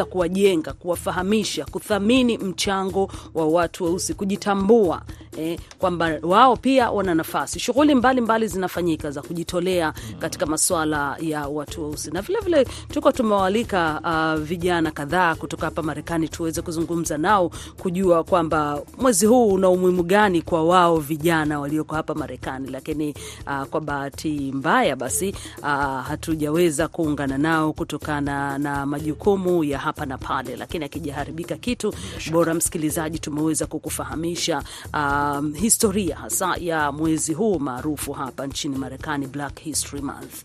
kuwajenga 0.04 0.72
kuwafahamisha 0.72 1.64
kuthamini 1.64 2.38
mchango 2.38 3.10
wa 3.34 3.46
watu 3.46 3.84
weusi 3.84 4.14
kujitambua 4.14 5.02
eh, 5.38 5.58
kwamba 5.78 6.10
wao 6.22 6.56
pia 6.56 6.90
wana 6.90 7.14
nafasi 7.14 7.60
shughuli 7.82 7.94
mbalimbali 7.94 8.48
zinafanyika 8.48 9.10
za 9.10 9.22
kujitolea 9.22 9.92
katika 10.18 10.46
masuala 10.46 11.16
ya 11.20 11.46
watu 11.48 11.82
weusi. 11.82 12.10
Na 12.10 12.22
vilevile 12.22 12.64
tuko 12.64 13.12
tumewalika 13.12 14.00
uh, 14.04 14.42
vijana 14.44 14.90
kadhaa 14.90 15.34
kutoka 15.34 15.64
hapa 15.66 15.82
Marekani 15.82 16.28
tuweze 16.28 16.62
kuzungumza 16.62 17.18
nao 17.18 17.50
kujua 17.82 18.24
kwamba 18.24 18.82
mwezi 18.98 19.26
huu 19.26 19.48
una 19.52 19.68
umuhimu 19.68 20.02
gani 20.02 20.42
kwa 20.42 20.64
wao 20.64 20.98
vijana 20.98 21.60
walioko 21.60 21.94
hapa 21.94 22.14
Marekani, 22.14 22.70
lakini 22.70 23.14
uh, 23.46 23.62
kwa 23.64 23.80
bahati 23.80 24.52
mbaya 24.54 24.96
basi 24.96 25.34
uh, 25.62 25.66
hatujaweza 26.06 26.88
kuungana 26.88 27.38
nao 27.38 27.72
kutokana 27.72 28.58
na 28.58 28.86
majukumu 28.86 29.64
ya 29.64 29.78
hapa 29.78 30.06
na 30.06 30.18
pale, 30.18 30.56
lakini 30.56 30.84
akijaharibika 30.84 31.56
kitu 31.56 31.94
bora, 32.32 32.54
msikilizaji, 32.54 33.18
tumeweza 33.18 33.66
kukufahamisha 33.66 34.62
uh, 34.94 35.54
historia 35.56 36.16
hasa 36.16 36.56
ya 36.60 36.92
mwezi 36.92 37.34
huu 37.34 37.58
maarufu 37.76 38.12
hapa 38.12 38.46
nchini 38.46 38.76
Marekani, 38.78 39.26
Black 39.26 39.60
History 39.60 40.02
Month. 40.02 40.44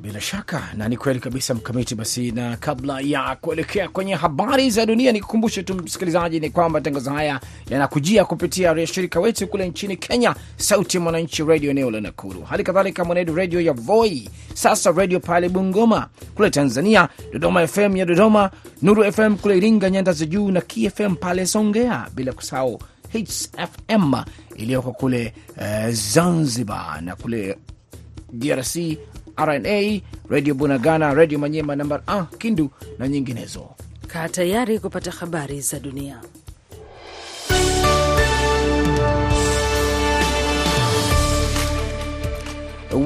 Bila 0.00 0.20
shaka 0.20 0.62
na 0.74 0.88
ni 0.88 0.96
kweli 0.96 1.20
kabisa 1.20 1.54
mkamiti. 1.54 1.94
Basi, 1.94 2.30
na 2.32 2.56
kabla 2.56 3.00
ya 3.00 3.36
kuelekea 3.40 3.88
kwenye 3.88 4.14
habari 4.14 4.70
za 4.70 4.86
dunia, 4.86 5.12
nikukumbushe 5.12 5.62
tu 5.62 5.74
msikilizaji 5.74 6.40
ni 6.40 6.50
kwamba 6.50 6.78
matangazo 6.78 7.10
haya 7.10 7.40
yanakujia 7.70 8.24
kupitia 8.24 8.72
washirika 8.72 9.20
wetu 9.20 9.46
kule 9.48 9.68
nchini 9.68 9.96
Kenya, 9.96 10.34
Sauti 10.56 10.96
ya 10.96 11.02
Mwananchi 11.02 11.44
Radio 11.44 11.70
eneo 11.70 11.90
la 11.90 12.00
Nakuru, 12.00 12.42
hali 12.42 12.64
kadhalika 12.64 13.04
Mwenedu 13.04 13.34
Radio 13.34 13.60
ya 13.60 13.72
Voi, 13.72 14.28
sasa 14.54 14.90
radio 14.92 15.20
pale 15.20 15.48
Bungoma, 15.48 16.08
kule 16.34 16.50
Tanzania 16.50 17.08
Dodoma 17.32 17.66
FM 17.66 17.96
ya 17.96 18.04
Dodoma, 18.06 18.50
Nuru 18.82 19.12
FM 19.12 19.36
kule 19.36 19.56
Iringa 19.56 19.90
nyanda 19.90 20.12
za 20.12 20.26
juu, 20.26 20.50
na 20.50 20.60
KFM 20.60 21.14
pale 21.16 21.46
Songea, 21.46 22.06
bila 22.14 22.32
kusahau 22.32 22.80
Hits 23.12 23.50
FM 23.56 24.14
iliyoko 24.56 24.92
kule 24.92 25.32
uh, 25.56 25.88
Zanzibar 25.90 27.00
na 27.02 27.16
kule 27.16 27.58
DRC 28.32 28.76
RNA 29.36 30.00
Radio 30.30 30.54
Bunagana, 30.54 31.14
Radio 31.14 31.38
Manyema 31.38 31.76
namba 31.76 32.02
ah, 32.06 32.24
Kindu 32.38 32.70
na 32.98 33.08
nyinginezo. 33.08 33.68
Kaa 34.06 34.28
tayari 34.28 34.78
kupata 34.78 35.10
habari 35.10 35.60
za 35.60 35.78
dunia. 35.80 36.20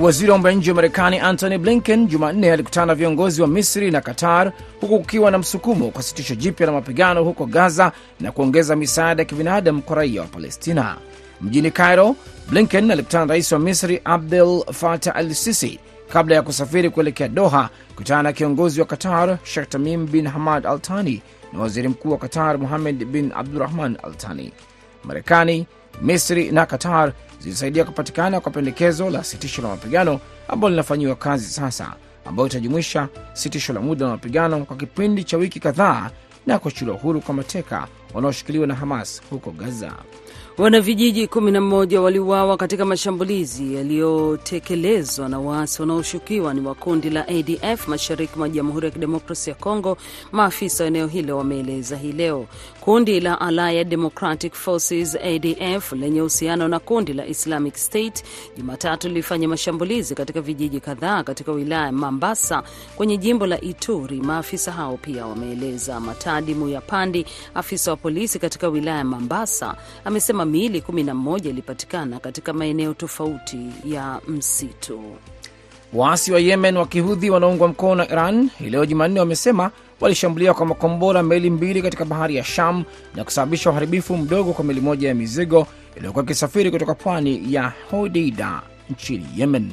Waziri 0.00 0.30
wa 0.30 0.36
mambo 0.38 0.48
ya 0.48 0.54
nje 0.54 0.70
wa 0.70 0.74
Marekani 0.74 1.18
Antony 1.18 1.58
Blinken 1.58 2.06
Jumanne 2.06 2.52
alikutana 2.52 2.86
na 2.86 2.94
viongozi 2.94 3.42
wa 3.42 3.48
Misri 3.48 3.90
na 3.90 4.00
Qatar, 4.00 4.52
huku 4.80 4.98
kukiwa 4.98 5.30
na 5.30 5.38
msukumo 5.38 5.90
kwa 5.90 6.02
sitisho 6.02 6.34
jipya 6.34 6.66
la 6.66 6.72
mapigano 6.72 7.24
huko 7.24 7.46
Gaza 7.46 7.92
na 8.20 8.32
kuongeza 8.32 8.76
misaada 8.76 9.22
ya 9.22 9.26
kibinadamu 9.26 9.82
kwa 9.82 9.96
raia 9.96 10.20
wa 10.20 10.26
Palestina. 10.26 10.96
Mjini 11.40 11.70
Cairo, 11.70 12.16
Blinken 12.50 12.90
alikutana 12.90 13.24
na 13.26 13.30
rais 13.32 13.52
wa 13.52 13.58
Misri 13.58 14.00
Abdel 14.04 14.64
Fattah 14.72 15.16
al 15.16 15.34
Sisi 15.34 15.78
kabla 16.08 16.34
ya 16.34 16.42
kusafiri 16.42 16.90
kuelekea 16.90 17.28
Doha 17.28 17.70
kutana 17.96 18.22
na 18.22 18.32
kiongozi 18.32 18.80
wa 18.80 18.86
Qatar 18.86 19.38
Sheikh 19.44 19.68
Tamim 19.68 20.06
bin 20.06 20.26
Hamad 20.28 20.66
Al 20.66 20.80
Thani 20.80 21.22
na 21.52 21.60
waziri 21.60 21.88
mkuu 21.88 22.10
wa 22.10 22.18
Qatar 22.18 22.58
Muhamed 22.58 23.04
bin 23.04 23.32
Abdurahman 23.34 23.98
Al 24.02 24.14
Thani. 24.14 24.52
Marekani, 25.04 25.66
Misri 26.02 26.50
na 26.50 26.66
Qatar 26.66 27.12
zilisaidia 27.40 27.84
kupatikana 27.84 28.40
kwa 28.40 28.52
pendekezo 28.52 29.10
la 29.10 29.24
sitisho 29.24 29.62
la 29.62 29.68
mapigano 29.68 30.20
ambalo 30.48 30.70
linafanyiwa 30.70 31.16
kazi 31.16 31.46
sasa, 31.48 31.92
ambayo 32.24 32.46
itajumuisha 32.46 33.08
sitisho 33.32 33.72
la 33.72 33.80
muda 33.80 34.04
la 34.06 34.10
mapigano 34.12 34.64
kwa 34.64 34.76
kipindi 34.76 35.24
cha 35.24 35.36
wiki 35.36 35.60
kadhaa 35.60 36.10
na 36.46 36.58
kuachiliwa 36.58 36.96
huru 36.96 37.20
kwa 37.20 37.34
mateka 37.34 37.88
wanaoshikiliwa 38.14 38.66
na 38.66 38.74
Hamas 38.74 39.22
huko 39.30 39.50
Gaza. 39.50 39.92
Wanavijiji 40.58 41.26
11 41.26 41.96
waliuawa 41.98 42.56
katika 42.56 42.84
mashambulizi 42.84 43.74
yaliyotekelezwa 43.74 45.28
na 45.28 45.38
waasi 45.38 45.82
wanaoshukiwa 45.82 46.54
ni 46.54 46.60
wa 46.60 46.74
kundi 46.74 47.10
la 47.10 47.28
ADF 47.28 47.88
mashariki 47.88 48.38
mwa 48.38 48.48
Jamhuri 48.48 48.84
ya 48.86 48.90
Kidemokrasia 48.90 49.52
ya 49.52 49.58
Kongo, 49.60 49.96
maafisa 50.32 50.84
wa 50.84 50.88
eneo 50.88 51.06
hilo 51.06 51.38
wameeleza 51.38 51.96
hii 51.96 52.12
leo. 52.12 52.46
Kundi 52.80 53.20
la 53.20 53.40
Allied 53.40 53.88
Democratic 53.88 54.54
Forces 54.54 55.16
ADF 55.16 55.92
lenye 55.92 56.20
uhusiano 56.20 56.68
na 56.68 56.78
kundi 56.78 57.12
la 57.12 57.26
Islamic 57.26 57.74
State 57.76 58.24
Jumatatu 58.56 59.08
lilifanya 59.08 59.48
mashambulizi 59.48 60.14
katika 60.14 60.40
vijiji 60.40 60.80
kadhaa 60.80 61.22
katika 61.22 61.52
wilaya 61.52 61.86
ya 61.86 61.92
Mambasa 61.92 62.62
kwenye 62.96 63.16
jimbo 63.16 63.46
la 63.46 63.60
Ituri. 63.60 64.20
Maafisa 64.20 64.72
hao 64.72 64.96
pia 64.96 65.26
wameeleza. 65.26 66.00
Matadi 66.00 66.54
Muyapandi, 66.54 67.26
afisa 67.54 67.90
wa 67.90 67.96
polisi 67.96 68.38
katika 68.38 68.68
wilaya 68.68 68.98
ya 68.98 69.04
Mambasa, 69.04 69.74
amesema 70.04 70.45
miili 70.46 70.80
11 70.80 71.48
ilipatikana 71.48 72.18
katika 72.20 72.52
maeneo 72.52 72.94
tofauti 72.94 73.58
ya 73.84 74.20
msitu. 74.28 75.00
Waasi 75.92 76.32
wa 76.32 76.40
Yemen 76.40 76.76
wa 76.76 76.86
kihudhi 76.86 77.30
wanaungwa 77.30 77.68
mkono 77.68 77.94
na 77.94 78.08
Iran 78.08 78.50
hii 78.58 78.70
leo 78.70 78.86
Jumanne 78.86 79.20
wamesema 79.20 79.70
walishambulia 80.00 80.54
kwa 80.54 80.66
makombora 80.66 81.22
meli 81.22 81.50
mbili 81.50 81.82
katika 81.82 82.04
bahari 82.04 82.36
ya 82.36 82.44
Sham 82.44 82.84
na 83.14 83.24
kusababisha 83.24 83.70
uharibifu 83.70 84.16
mdogo 84.16 84.52
kwa 84.52 84.64
meli 84.64 84.80
moja 84.80 85.08
ya 85.08 85.14
mizigo 85.14 85.66
iliyokuwa 85.96 86.24
ikisafiri 86.24 86.70
kutoka 86.70 86.94
pwani 86.94 87.54
ya 87.54 87.72
Hodeida 87.90 88.62
nchini 88.90 89.26
Yemen. 89.36 89.72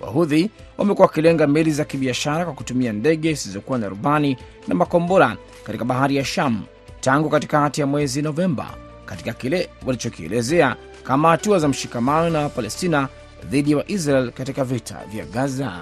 Wahudhi 0.00 0.50
wamekuwa 0.78 1.06
wakilenga 1.06 1.46
meli 1.46 1.70
za 1.70 1.84
kibiashara 1.84 2.44
kwa 2.44 2.54
kutumia 2.54 2.92
ndege 2.92 3.32
zisizokuwa 3.32 3.78
na 3.78 3.88
rubani 3.88 4.36
na 4.68 4.74
makombora 4.74 5.36
katika 5.64 5.84
bahari 5.84 6.16
ya 6.16 6.24
Sham 6.24 6.62
tangu 7.00 7.28
katikati 7.30 7.80
ya 7.80 7.86
mwezi 7.86 8.22
Novemba, 8.22 8.70
katika 9.12 9.32
kile 9.32 9.68
walichokielezea 9.86 10.76
kama 11.02 11.28
hatua 11.30 11.58
za 11.58 11.68
mshikamano 11.68 12.30
na 12.30 12.38
Wapalestina 12.40 13.08
dhidi 13.44 13.70
ya 13.70 13.76
Waisrael 13.76 14.30
katika 14.30 14.64
vita 14.64 15.00
vya 15.12 15.24
Gaza. 15.24 15.72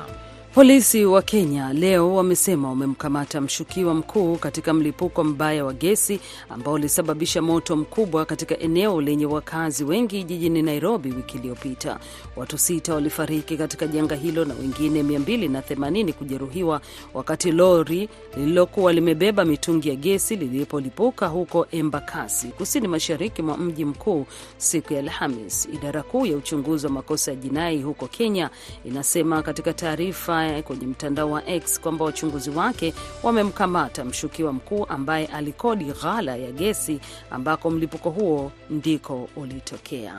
Polisi 0.54 1.04
wa 1.04 1.22
Kenya 1.22 1.72
leo 1.72 2.14
wamesema 2.14 2.68
wamemkamata 2.68 3.40
mshukiwa 3.40 3.94
mkuu 3.94 4.36
katika 4.36 4.74
mlipuko 4.74 5.24
mbaya 5.24 5.64
wa 5.64 5.72
gesi 5.72 6.20
ambao 6.48 6.74
ulisababisha 6.74 7.42
moto 7.42 7.76
mkubwa 7.76 8.24
katika 8.24 8.58
eneo 8.58 9.00
lenye 9.00 9.26
wakazi 9.26 9.84
wengi 9.84 10.24
jijini 10.24 10.62
Nairobi 10.62 11.10
wiki 11.12 11.38
iliyopita. 11.38 11.98
Watu 12.36 12.58
sita 12.58 12.94
walifariki 12.94 13.56
katika 13.56 13.86
janga 13.86 14.14
hilo 14.14 14.44
na 14.44 14.54
wengine 14.54 15.02
280 15.02 16.12
kujeruhiwa 16.12 16.80
wakati 17.14 17.52
lori 17.52 18.08
lililokuwa 18.36 18.92
limebeba 18.92 19.44
mitungi 19.44 19.88
ya 19.88 19.94
gesi 19.96 20.36
lilipolipuka 20.36 21.26
huko 21.26 21.66
Embakasi, 21.70 22.46
kusini 22.48 22.88
mashariki 22.88 23.42
mwa 23.42 23.56
mji 23.58 23.84
mkuu 23.84 24.26
siku 24.56 24.92
ya 24.92 24.98
Alhamis. 24.98 25.68
Idara 25.74 26.02
kuu 26.02 26.26
ya 26.26 26.36
uchunguzi 26.36 26.86
wa 26.86 26.92
makosa 26.92 27.30
ya 27.30 27.36
jinai 27.36 27.82
huko 27.82 28.06
Kenya 28.06 28.50
inasema 28.84 29.42
katika 29.42 29.72
taarifa 29.72 30.39
kwenye 30.62 30.86
mtandao 30.86 31.30
wa 31.30 31.46
X 31.48 31.80
kwamba 31.80 32.04
wachunguzi 32.04 32.50
wake 32.50 32.94
wamemkamata 33.22 34.04
mshukiwa 34.04 34.52
mkuu 34.52 34.86
ambaye 34.88 35.26
alikodi 35.26 35.84
ghala 35.84 36.36
ya 36.36 36.52
gesi 36.52 37.00
ambako 37.30 37.70
mlipuko 37.70 38.10
huo 38.10 38.52
ndiko 38.70 39.28
ulitokea. 39.36 40.14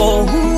Oh, 0.00 0.48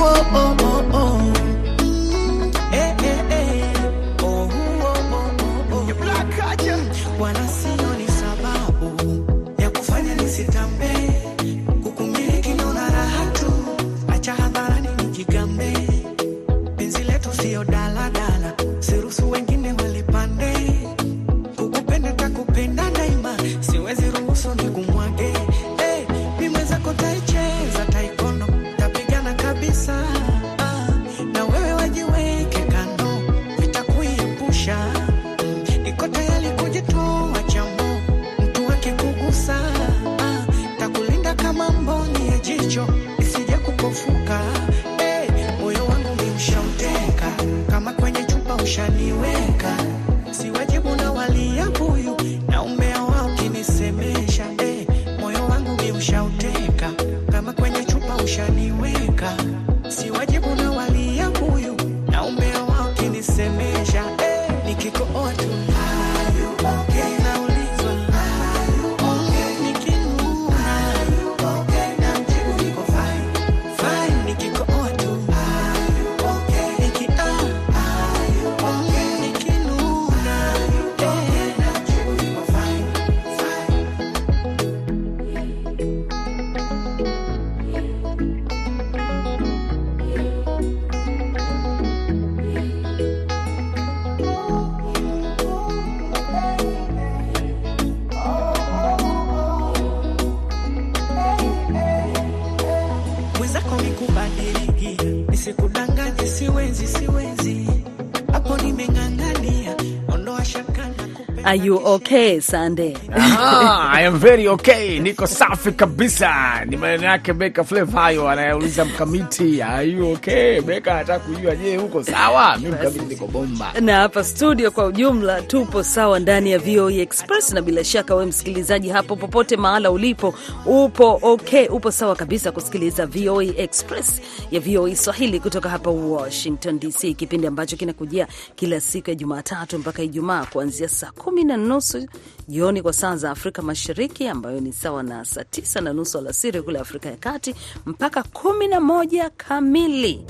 Are 111.51 111.57
you 111.57 111.79
okay, 111.81 112.39
Sande? 112.39 112.95
Ah, 113.13 113.91
I 113.91 114.03
am 114.03 114.15
very 114.23 114.47
okay, 114.47 115.01
niko 115.01 115.27
safi 115.27 115.73
kabisa. 115.73 116.65
Ni 116.67 116.77
maneno 116.77 117.05
yake 117.07 117.33
Beka 117.33 117.65
Flava 117.65 118.01
hayo, 118.01 118.29
anayeuliza 118.29 118.85
mkamiti, 118.85 119.63
are 119.63 119.89
you 119.91 120.13
okay? 120.13 120.61
Beka 120.61 120.95
anataka 120.95 121.19
kujua, 121.25 121.57
je, 121.57 121.77
huko 121.77 122.05
sawa? 122.05 122.57
Mimi 122.59 122.71
mkamiti 122.73 123.05
niko 123.05 123.27
bomba. 123.27 123.73
na 123.81 123.97
hapa 123.97 124.25
studio 124.25 124.71
kwa 124.71 124.87
ujumla 124.87 125.43
tupo 125.43 125.83
sawa 125.83 126.19
ndani 126.19 126.51
ya 126.53 126.59
VOA 126.59 126.93
Express, 126.93 127.53
na 127.53 127.63
bila 127.63 127.85
shaka 127.85 128.15
we 128.15 128.27
msikilizaji 128.27 128.89
hapo 128.89 129.17
popote 129.17 129.57
mahala 129.57 129.91
ulipo 129.91 130.35
upo 130.67 131.19
okay, 131.23 131.67
upo 131.69 131.91
sawa 131.93 132.17
kabisa 132.17 132.53
kusikiliza 132.53 133.07
VOA 133.07 133.45
Express 133.45 134.21
ya 134.51 134.61
VOA 134.61 134.97
Swahili 134.97 135.41
kutoka 135.41 135.69
hapa 135.69 135.91
Washington 135.91 136.79
DC, 136.79 137.15
kipindi 137.17 137.47
ambacho 137.47 137.77
kinakujia 137.77 138.27
kila 138.57 138.81
siku 138.81 139.11
ya 139.11 139.17
Jumatatu 139.17 139.79
mpaka 139.79 140.03
Ijumaa 140.03 140.45
kuanzia 140.45 140.89
saa 140.89 141.11
kumi 141.11 141.40
na 141.45 141.57
nusu 141.57 142.07
jioni 142.49 142.83
kwa 142.83 142.93
saa 142.93 143.17
za 143.17 143.31
Afrika 143.31 143.63
Mashariki, 143.63 144.29
ambayo 144.29 144.61
ni 144.61 144.73
sawa 144.73 145.03
na 145.03 145.25
saa 145.25 145.45
tisa 145.45 145.81
na 145.81 145.93
nusu 145.93 146.19
alasiri 146.19 146.63
kule 146.63 146.79
Afrika 146.79 147.09
ya 147.11 147.17
Kati, 147.17 147.55
mpaka 147.87 148.23
kumi 148.23 148.69
na 148.69 148.81
moja 148.81 149.31
kamili 149.31 150.25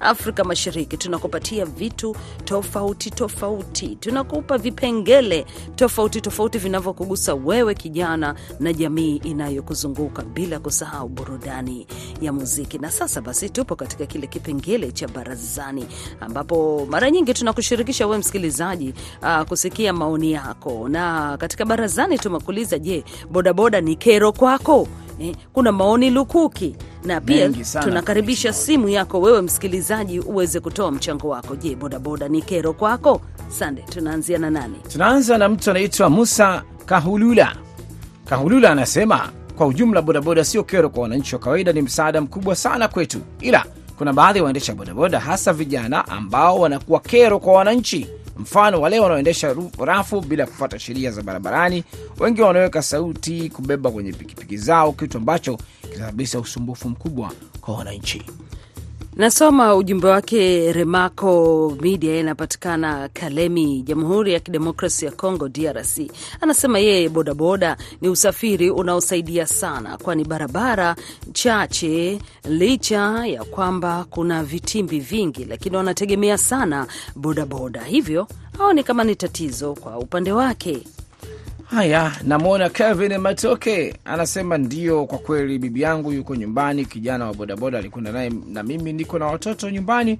Afrika 0.00 0.44
Mashariki. 0.44 0.96
Tunakupatia 0.96 1.64
vitu 1.64 2.16
tofauti 2.44 3.10
tofauti, 3.10 3.96
tunakupa 3.96 4.58
vipengele 4.58 5.46
tofauti 5.76 6.20
tofauti 6.20 6.58
vinavyokugusa 6.58 7.34
wewe 7.34 7.74
kijana 7.74 8.34
na 8.60 8.72
jamii 8.72 9.16
inayokuzunguka 9.16 10.22
bila 10.22 10.58
kusahau 10.58 11.08
burudani 11.08 11.86
ya 12.20 12.32
muziki. 12.32 12.78
Na 12.78 12.90
sasa 12.90 13.20
basi, 13.20 13.50
tupo 13.50 13.76
katika 13.76 14.06
kile 14.06 14.26
kipengele 14.26 14.92
cha 14.92 15.08
barazani, 15.08 15.86
ambapo 16.20 16.86
mara 16.90 17.10
nyingi 17.10 17.34
tunakushirikisha 17.34 18.06
wewe 18.06 18.18
msikilizaji 18.18 18.94
uh, 19.22 19.42
kusikia 19.42 19.92
maoni 19.92 20.32
yako, 20.32 20.88
na 20.88 21.36
katika 21.36 21.64
barazani 21.64 22.18
tumekuuliza, 22.18 22.78
je, 22.78 23.04
bodaboda 23.30 23.80
ni 23.80 23.96
kero 23.96 24.32
kwako? 24.32 24.88
Eh, 25.20 25.36
kuna 25.52 25.72
maoni 25.72 26.10
lukuki 26.10 26.76
na 27.04 27.20
pia 27.20 27.50
tunakaribisha 27.82 28.52
simu 28.52 28.88
yako 28.88 29.20
wewe 29.20 29.42
msikilizaji 29.42 30.20
uweze 30.20 30.60
kutoa 30.60 30.90
mchango 30.92 31.28
wako. 31.28 31.56
Je, 31.56 31.76
bodaboda 31.76 32.28
ni 32.28 32.42
kero 32.42 32.72
kwako? 32.72 33.20
Sande, 33.48 33.82
tunaanzia 33.82 34.38
na 34.38 34.50
nani? 34.50 34.74
Tunaanza 34.92 35.38
na 35.38 35.48
mtu 35.48 35.70
anaitwa 35.70 36.10
Musa 36.10 36.62
Kahulula. 36.86 37.56
Kahulula 38.24 38.70
anasema 38.70 39.28
kwa 39.56 39.66
ujumla, 39.66 40.02
bodaboda 40.02 40.44
sio 40.44 40.64
kero 40.64 40.90
kwa 40.90 41.02
wananchi 41.02 41.34
wa 41.34 41.40
kawaida, 41.40 41.72
ni 41.72 41.82
msaada 41.82 42.20
mkubwa 42.20 42.56
sana 42.56 42.88
kwetu, 42.88 43.18
ila 43.40 43.64
kuna 43.98 44.12
baadhi 44.12 44.38
ya 44.38 44.44
waendesha 44.44 44.74
bodaboda, 44.74 45.20
hasa 45.20 45.52
vijana, 45.52 46.08
ambao 46.08 46.60
wanakuwa 46.60 47.00
kero 47.00 47.38
kwa 47.38 47.52
wananchi. 47.52 48.06
Mfano, 48.38 48.80
wale 48.80 49.00
wanaoendesha 49.00 49.56
rafu 49.78 50.20
bila 50.20 50.46
kufuata 50.46 50.78
sheria 50.78 51.10
za 51.10 51.22
barabarani. 51.22 51.84
Wengi 52.20 52.42
wanaweka 52.42 52.82
sauti 52.82 53.50
kubeba 53.50 53.90
kwenye 53.90 54.12
pikipiki 54.12 54.56
zao, 54.56 54.92
kitu 54.92 55.18
ambacho 55.18 55.58
kinasababisha 55.82 56.38
usumbufu 56.40 56.88
mkubwa 56.88 57.32
kwa 57.60 57.74
wananchi. 57.74 58.22
Nasoma 59.18 59.74
ujumbe 59.76 60.08
wake. 60.08 60.72
Remaco 60.72 61.76
Media 61.80 62.20
inapatikana 62.20 63.08
Kalemi, 63.08 63.82
Jamhuri 63.82 64.32
ya 64.32 64.40
Kidemokrasi 64.40 65.04
ya 65.04 65.10
Congo, 65.10 65.48
DRC. 65.48 66.10
Anasema 66.40 66.78
yeye 66.78 67.08
bodaboda 67.08 67.76
ni 68.00 68.08
usafiri 68.08 68.70
unaosaidia 68.70 69.46
sana, 69.46 69.96
kwani 69.98 70.24
barabara 70.24 70.96
chache, 71.32 72.18
licha 72.44 73.26
ya 73.26 73.44
kwamba 73.44 74.06
kuna 74.10 74.44
vitimbi 74.44 75.00
vingi, 75.00 75.44
lakini 75.44 75.76
wanategemea 75.76 76.38
sana 76.38 76.86
bodaboda, 77.16 77.84
hivyo 77.84 78.28
haoni 78.58 78.82
kama 78.84 79.04
ni 79.04 79.16
tatizo 79.16 79.74
kwa 79.74 79.98
upande 79.98 80.32
wake. 80.32 80.82
Haya, 81.70 82.12
namwona 82.24 82.68
Kevin 82.68 83.18
Matoke 83.18 83.94
anasema 84.04 84.58
ndio, 84.58 85.06
kwa 85.06 85.18
kweli 85.18 85.58
bibi 85.58 85.80
yangu 85.80 86.12
yuko 86.12 86.36
nyumbani, 86.36 86.84
kijana 86.84 87.26
wa 87.26 87.34
bodaboda 87.34 87.78
alikwenda 87.78 88.12
naye, 88.12 88.30
na 88.46 88.62
mimi 88.62 88.92
niko 88.92 89.18
na 89.18 89.26
watoto 89.26 89.70
nyumbani 89.70 90.18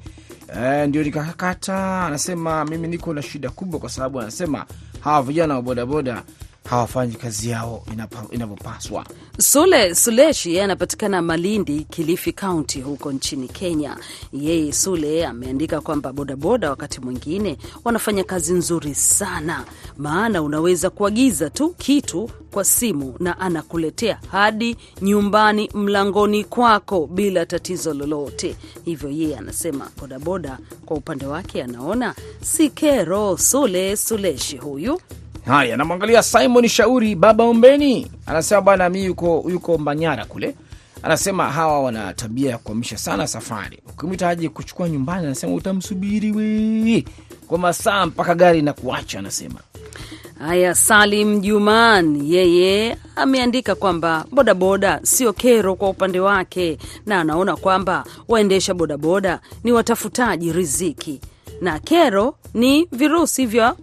e, 0.61 0.87
ndio 0.87 1.03
nikakata. 1.03 2.03
Anasema 2.07 2.65
mimi 2.65 2.89
niko 2.89 3.15
na 3.15 3.23
shida 3.23 3.51
kubwa, 3.51 3.81
kwa 3.81 3.91
sababu 3.91 4.21
anasema 4.21 4.67
hawa 5.01 5.23
vijana 5.23 5.55
wa 5.55 5.63
bodaboda 5.63 6.23
hawafanyi 6.71 7.15
kazi 7.15 7.51
yao 7.51 7.85
inavyopaswa. 8.31 9.07
Sule 9.39 9.95
Suleshi 9.95 10.51
yeye 10.51 10.63
anapatikana 10.65 11.23
Malindi, 11.23 11.81
Kilifi 11.91 12.33
Kaunti 12.33 12.81
huko 12.81 13.13
nchini 13.13 13.49
Kenya. 13.49 13.97
Yeye 14.33 14.73
Sule 14.73 15.27
ameandika 15.27 15.81
kwamba 15.81 16.13
bodaboda 16.13 16.71
wakati 16.71 17.01
mwingine 17.01 17.59
wanafanya 17.85 18.25
kazi 18.25 18.53
nzuri 18.53 18.95
sana, 18.95 19.65
maana 19.97 20.43
unaweza 20.43 20.91
kuagiza 20.91 21.51
tu 21.51 21.69
kitu 21.79 22.31
kwa 22.51 22.65
simu 22.65 23.15
na 23.19 23.41
anakuletea 23.41 24.21
hadi 24.31 24.77
nyumbani 25.03 25.71
mlangoni 25.75 26.45
kwako 26.45 27.07
bila 27.07 27.47
tatizo 27.47 27.95
lolote. 27.95 28.57
Hivyo 28.85 29.11
yeye 29.11 29.37
anasema 29.39 29.91
bodaboda 30.01 30.59
kwa 30.87 30.97
upande 30.97 31.27
wake 31.27 31.63
anaona 31.63 32.15
si 32.43 32.71
kero. 32.71 33.37
Sule 33.37 33.97
Suleshi 33.97 34.57
huyu 34.57 35.01
Haya, 35.49 35.77
namwangalia 35.77 36.23
Simon 36.23 36.69
Shauri 36.69 37.15
baba 37.15 37.45
Ombeni, 37.45 38.07
anasema 38.27 38.61
bwana, 38.61 38.89
mi 38.89 39.05
yuko, 39.05 39.45
yuko 39.51 39.79
Manyara 39.79 40.25
kule. 40.25 40.55
Anasema 41.03 41.51
hawa 41.53 41.81
wana 41.83 42.15
tabia 42.15 42.51
ya 42.51 42.59
kuamisha 42.59 42.99
sana 42.99 43.27
safari. 43.27 43.79
Ukimwita 43.89 44.29
aje 44.29 44.49
kuchukua 44.49 44.89
nyumbani, 44.89 45.27
anasema 45.27 45.55
utamsubiri 45.55 46.33
we 46.33 47.05
kwa 47.47 47.59
masaa 47.59 48.07
mpaka 48.07 48.35
gari 48.35 48.63
na 48.63 48.73
kuacha. 48.73 49.19
Anasema 49.19 49.55
Haya, 50.39 50.75
Salim 50.75 51.41
Juman 51.41 52.21
yeye 52.25 52.97
ameandika 53.17 53.75
kwamba 53.75 54.25
bodaboda 54.33 55.01
sio 55.03 55.33
kero 55.33 55.75
kwa 55.75 55.89
upande 55.89 56.21
wake, 56.21 56.79
na 57.07 57.21
anaona 57.21 57.57
kwamba 57.57 58.05
waendesha 58.29 58.75
bodaboda 58.75 59.41
ni 59.65 59.73
watafutaji 59.73 60.53
riziki 60.53 61.21
na 61.61 61.79
kero 61.79 62.35
ni 62.55 62.89
virusi 62.93 63.47
vya 63.47 63.75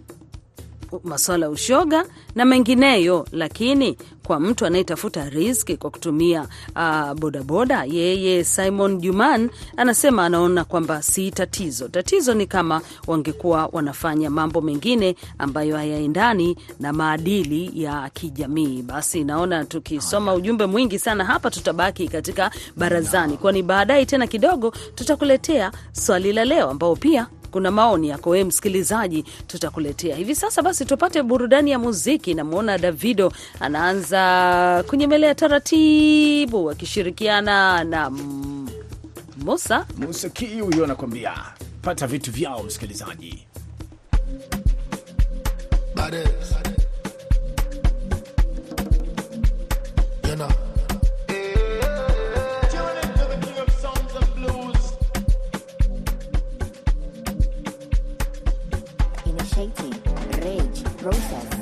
masuala 1.04 1.46
ya 1.46 1.50
ushoga 1.50 2.04
na 2.34 2.44
mengineyo, 2.44 3.26
lakini 3.32 3.96
kwa 4.26 4.40
mtu 4.40 4.66
anayetafuta 4.66 5.28
riziki 5.28 5.76
kwa 5.76 5.90
kutumia 5.90 6.46
uh, 6.76 7.12
bodaboda, 7.14 7.84
yeye 7.84 8.44
Simon 8.44 8.98
Juman 8.98 9.50
anasema 9.76 10.24
anaona 10.26 10.64
kwamba 10.64 11.02
si 11.02 11.30
tatizo. 11.30 11.88
Tatizo 11.88 12.34
ni 12.34 12.46
kama 12.46 12.80
wangekuwa 13.06 13.68
wanafanya 13.72 14.30
mambo 14.30 14.60
mengine 14.60 15.16
ambayo 15.38 15.76
hayaendani 15.76 16.56
na 16.80 16.92
maadili 16.92 17.82
ya 17.82 18.10
kijamii. 18.14 18.82
Basi 18.82 19.24
naona 19.24 19.64
tukisoma 19.64 20.34
ujumbe 20.34 20.66
mwingi 20.66 20.98
sana 20.98 21.24
hapa 21.24 21.50
tutabaki 21.50 22.08
katika 22.08 22.50
barazani, 22.76 23.36
kwani 23.36 23.62
baadaye 23.62 24.06
tena 24.06 24.26
kidogo 24.26 24.72
tutakuletea 24.94 25.72
swali 25.92 26.32
la 26.32 26.44
leo 26.44 26.70
ambao 26.70 26.96
pia 26.96 27.26
kuna 27.56 27.70
maoni 27.70 28.08
yako 28.08 28.30
wewe 28.30 28.44
msikilizaji, 28.44 29.22
tutakuletea 29.46 30.16
hivi 30.16 30.34
sasa. 30.34 30.62
Basi 30.62 30.84
tupate 30.84 31.22
burudani 31.22 31.70
ya 31.70 31.78
muziki. 31.78 32.34
Namwona 32.34 32.78
Davido 32.78 33.32
anaanza 33.60 34.84
kunyemelea 34.88 35.34
taratibu 35.34 36.70
akishirikiana 36.70 37.84
na 37.84 38.10
Musa 39.36 39.86
Musa. 39.98 40.28
Kii, 40.28 40.60
huyo 40.60 40.84
anakwambia 40.84 41.32
pata 41.82 42.06
vitu 42.06 42.30
vyao, 42.32 42.62
msikilizaji. 42.62 43.46
You 50.28 50.36
know. 50.36 50.65
Process. 61.06 61.55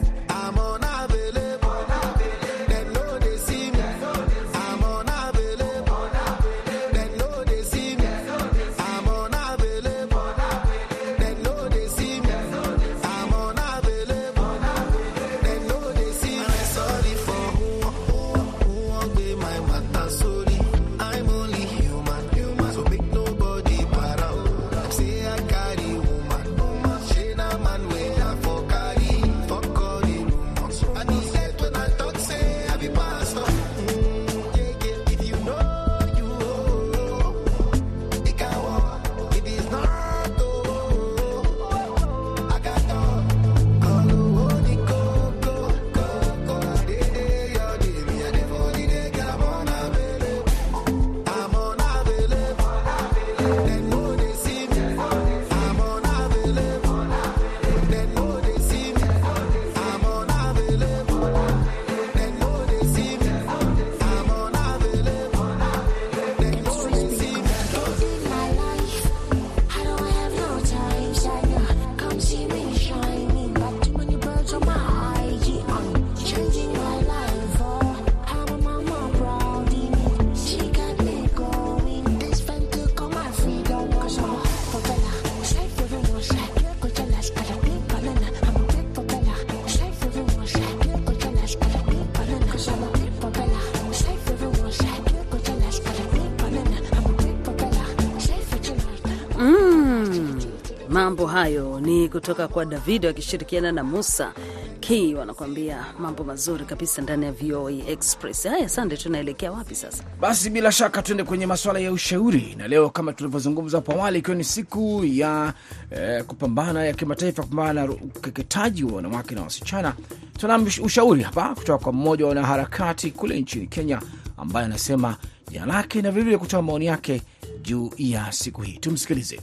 Hayo 101.34 101.80
ni 101.80 102.08
kutoka 102.08 102.48
kwa 102.48 102.64
Davido 102.64 103.08
akishirikiana 103.08 103.72
na 103.72 103.84
Musa 103.84 104.32
Key 104.80 105.14
wanakuambia 105.14 105.84
mambo 105.98 106.24
mazuri 106.24 106.64
kabisa 106.64 107.02
ndani 107.02 107.24
ya 107.26 107.32
VOA 107.32 107.72
Express. 107.72 108.46
Haya, 108.46 108.68
sande, 108.68 108.96
tunaelekea 108.96 109.52
wapi 109.52 109.74
sasa? 109.74 110.04
Basi 110.20 110.50
bila 110.50 110.72
shaka 110.72 111.02
tuende 111.02 111.24
kwenye 111.24 111.46
masuala 111.46 111.78
ya 111.78 111.92
ushauri, 111.92 112.54
na 112.58 112.68
leo 112.68 112.90
kama 112.90 113.12
tulivyozungumza 113.12 113.78
hapo 113.78 113.92
awali, 113.92 114.18
ikiwa 114.18 114.36
ni 114.36 114.44
siku 114.44 115.02
ya 115.04 115.54
eh, 115.90 116.24
kupambana 116.24 116.84
ya 116.84 116.92
kimataifa 116.92 117.42
kupambana 117.42 117.86
na 117.86 117.92
ukeketaji 117.92 118.84
wa 118.84 118.92
wanawake 118.92 119.34
na 119.34 119.42
wasichana, 119.42 119.94
tuna 120.38 120.58
ushauri 120.82 121.22
hapa 121.22 121.54
kutoka 121.54 121.84
kwa 121.84 121.92
mmoja 121.92 122.24
wa 122.24 122.28
wanaharakati 122.28 123.10
kule 123.10 123.40
nchini 123.40 123.66
Kenya 123.66 124.00
ambaye 124.36 124.66
anasema 124.66 125.16
jina 125.50 125.66
lake 125.66 126.02
na 126.02 126.10
vilevile 126.10 126.38
kutoa 126.38 126.62
maoni 126.62 126.86
yake 126.86 127.22
juu 127.62 127.90
ya 127.98 128.32
siku 128.32 128.62
hii. 128.62 128.78
Tumsikilize. 128.78 129.40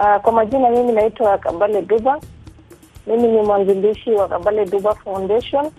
Uh, 0.00 0.16
kwa 0.22 0.32
majina 0.32 0.70
mimi 0.70 0.92
naitwa 0.92 1.38
Kambale 1.38 1.82
Duba. 1.82 2.20
Mimi 3.06 3.28
ni 3.28 3.42
mwanzilishi 3.42 4.10
wa 4.12 4.28
Kambale 4.28 4.64
Duba 4.66 4.94
Foundation. 4.94 5.70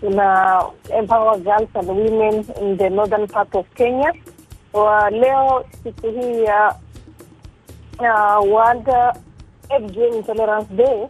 Tuna 0.00 0.62
empower 0.98 1.38
girls 1.38 1.68
and 1.74 1.88
women 1.88 2.44
in 2.60 2.76
the 2.76 2.90
northern 2.90 3.26
part 3.26 3.54
of 3.54 3.66
Kenya. 3.74 4.12
Wa 4.72 5.10
leo 5.10 5.64
siku 5.82 6.06
hii 6.06 6.44
ya 6.44 6.74
uh, 7.98 8.52
World 8.52 8.88
FGM 9.68 10.14
Intolerance 10.14 10.74
Day, 10.74 11.06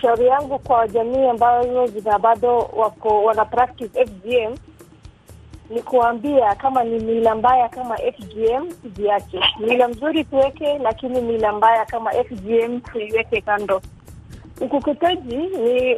shauri 0.00 0.26
yangu 0.26 0.58
kwa 0.58 0.88
jamii 0.88 1.26
ambazo 1.28 1.86
zina 1.86 2.18
bado 2.18 2.58
wako 2.58 3.24
wana 3.24 3.44
practice 3.44 4.04
FGM 4.06 4.54
ni 5.70 5.82
kuambia 5.82 6.54
kama 6.54 6.84
ni 6.84 6.98
mila 6.98 7.34
mbaya 7.34 7.68
kama 7.68 7.96
FGM 7.96 8.72
tuziache. 8.82 9.40
Mila 9.60 9.88
mzuri 9.88 10.24
tuweke, 10.24 10.78
lakini 10.78 11.20
mila 11.20 11.52
mbaya 11.52 11.84
kama 11.84 12.10
FGM 12.12 12.80
tuiweke 12.80 13.40
kando. 13.40 13.82
Ukeketaji 14.60 15.36
ni 15.36 15.94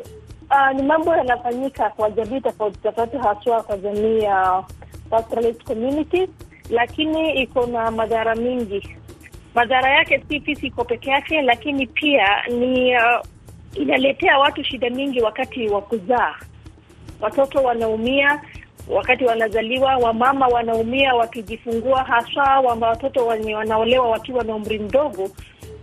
uh, 0.50 0.70
ni 0.76 0.82
mambo 0.82 1.16
yanafanyika 1.16 1.90
kwa 1.90 2.10
jamii 2.10 2.40
tofauti 2.40 2.78
tofauti, 2.78 3.16
haswa 3.16 3.62
kwa 3.62 3.76
jamii 3.78 4.18
ya 4.22 4.64
pastoralist 5.10 5.64
communities, 5.64 6.28
lakini 6.70 7.42
iko 7.42 7.66
na 7.66 7.90
madhara 7.90 8.34
mingi. 8.34 8.96
Madhara 9.54 9.90
yake 9.90 10.24
si 10.28 10.40
fisiko 10.40 10.84
peke 10.84 11.10
yake, 11.10 11.42
lakini 11.42 11.86
pia 11.86 12.26
ni 12.48 12.96
uh, 12.96 13.20
inaletea 13.74 14.38
watu 14.38 14.64
shida 14.64 14.90
mingi 14.90 15.20
wakati 15.20 15.68
wa 15.68 15.82
kuzaa. 15.82 16.34
Watoto 17.20 17.58
wanaumia 17.62 18.40
wakati 18.90 19.24
wanazaliwa, 19.24 19.96
wamama 19.96 20.46
wanaumia 20.46 21.14
wakijifungua, 21.14 22.02
haswa 22.04 22.60
wama 22.60 22.88
watoto 22.88 23.26
wenye 23.26 23.54
wanaolewa 23.54 24.08
wakiwa 24.10 24.44
na 24.44 24.54
umri 24.54 24.78
mdogo. 24.78 25.30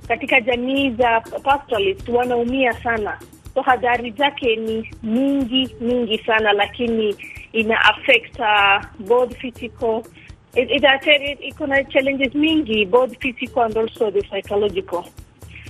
Katika 0.08 0.41
jamii 0.41 0.89
za 0.89 1.22
pastoralist 1.22 2.10
wanaumia 2.10 2.74
sana, 2.74 3.20
so 3.54 3.62
hadhari 3.62 4.12
zake 4.12 4.56
ni 4.56 4.91
nyingi 5.04 5.76
nyingi 5.82 6.17
sana, 6.17 6.54
lakini 6.54 7.15
ina 7.54 7.82
affect 7.82 8.39
uh, 8.39 8.86
both 9.08 9.36
physical 9.38 10.04
iko 11.41 11.67
na 11.67 11.84
challenges 11.84 12.36
mingi 12.36 12.86
both 12.86 13.17
physical 13.20 13.63
and 13.63 13.78
also 13.78 14.12
the 14.12 14.22
psychological. 14.22 15.04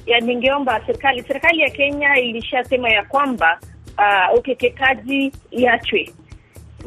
Ya, 0.05 0.19
ningeomba 0.19 0.81
serikali 0.85 1.23
serikali 1.23 1.59
ya 1.59 1.69
Kenya 1.69 2.19
ilishasema 2.19 2.89
ya 2.89 3.03
kwamba 3.03 3.59
uh, 3.97 4.39
ukeketaji 4.39 5.31
iachwe 5.51 6.09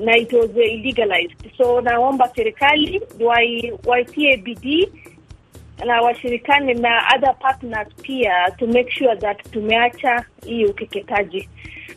na 0.05 0.17
it 0.17 0.33
was 0.33 0.51
uh, 0.51 0.57
illegalized. 0.57 1.57
So 1.59 1.81
naomba 1.81 2.29
serikali 2.37 3.01
waitie 3.87 4.37
bidii 4.37 4.89
na 5.87 6.03
washirikane 6.03 6.75
na 6.75 7.03
other 7.17 7.35
partners 7.39 7.89
pia 8.03 8.51
to 8.59 8.67
make 8.67 8.91
sure 8.91 9.17
that 9.17 9.51
tumeacha 9.51 10.25
hii 10.47 10.65
ukeketaji. 10.65 11.49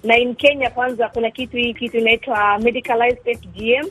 Na 0.03 0.17
in 0.17 0.35
Kenya 0.35 0.69
kwanza 0.69 1.09
kuna 1.09 1.31
kitu 1.31 1.57
hii 1.57 1.73
kitu 1.73 1.97
inaitwa 1.97 2.59
medicalized 2.59 3.37
FGM 3.37 3.87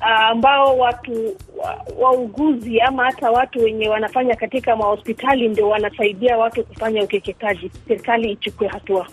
ambao 0.00 0.78
watu 0.78 1.36
wa- 1.56 1.86
wauguzi 1.98 2.80
ama 2.80 3.04
hata 3.04 3.30
watu 3.30 3.58
wenye 3.64 3.88
wanafanya 3.88 4.36
katika 4.36 4.76
mahospitali 4.76 5.48
ndio 5.48 5.68
wanasaidia 5.68 6.38
watu 6.38 6.64
kufanya 6.64 7.02
ukeketaji. 7.04 7.70
Serikali 7.88 8.32
ichukue 8.32 8.68
hatua. 8.68 9.06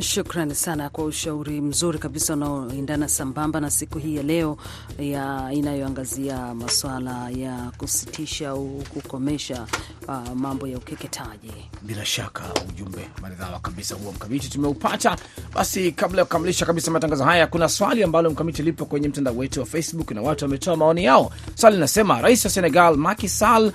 Shukrani 0.00 0.54
sana 0.54 0.90
kwa 0.90 1.04
ushauri 1.04 1.60
mzuri 1.60 1.98
kabisa 1.98 2.32
unaoendana 2.32 3.08
sambamba 3.08 3.60
na 3.60 3.70
siku 3.70 3.98
hii 3.98 4.16
ya 4.16 4.22
leo 4.22 4.56
ya 4.98 5.50
inayoangazia 5.52 6.54
masuala 6.54 7.30
ya 7.30 7.70
kusitisha 7.78 8.48
au 8.48 8.68
kukomesha 8.94 9.66
uh, 10.08 10.28
mambo 10.34 10.66
ya 10.68 10.78
ukeketaji. 10.78 11.52
Bila 11.82 12.04
shaka 12.04 12.42
ujumbe 12.68 13.08
maridhawa 13.22 13.58
kabisa 13.60 13.94
huo 13.94 14.12
mkamiti 14.12 14.50
tumeupata. 14.50 15.16
Basi 15.54 15.92
kabla 15.92 16.18
ya 16.20 16.24
kukamilisha 16.24 16.66
kabisa 16.66 16.90
matangazo 16.90 17.24
haya, 17.24 17.46
kuna 17.46 17.68
swali 17.68 18.02
ambalo 18.02 18.30
mkamiti 18.30 18.62
lipo 18.62 18.84
kwenye 18.84 19.08
mtandao 19.08 19.36
wetu 19.36 19.60
wa 19.60 19.66
Facebook 19.66 20.10
na 20.10 20.22
watu 20.22 20.44
wametoa 20.44 20.76
maoni 20.76 21.04
yao. 21.04 21.30
Swali 21.54 21.76
linasema 21.76 22.20
rais 22.20 22.44
wa 22.44 22.50
Senegal 22.50 22.96
Macky 22.96 23.28
Sall 23.28 23.72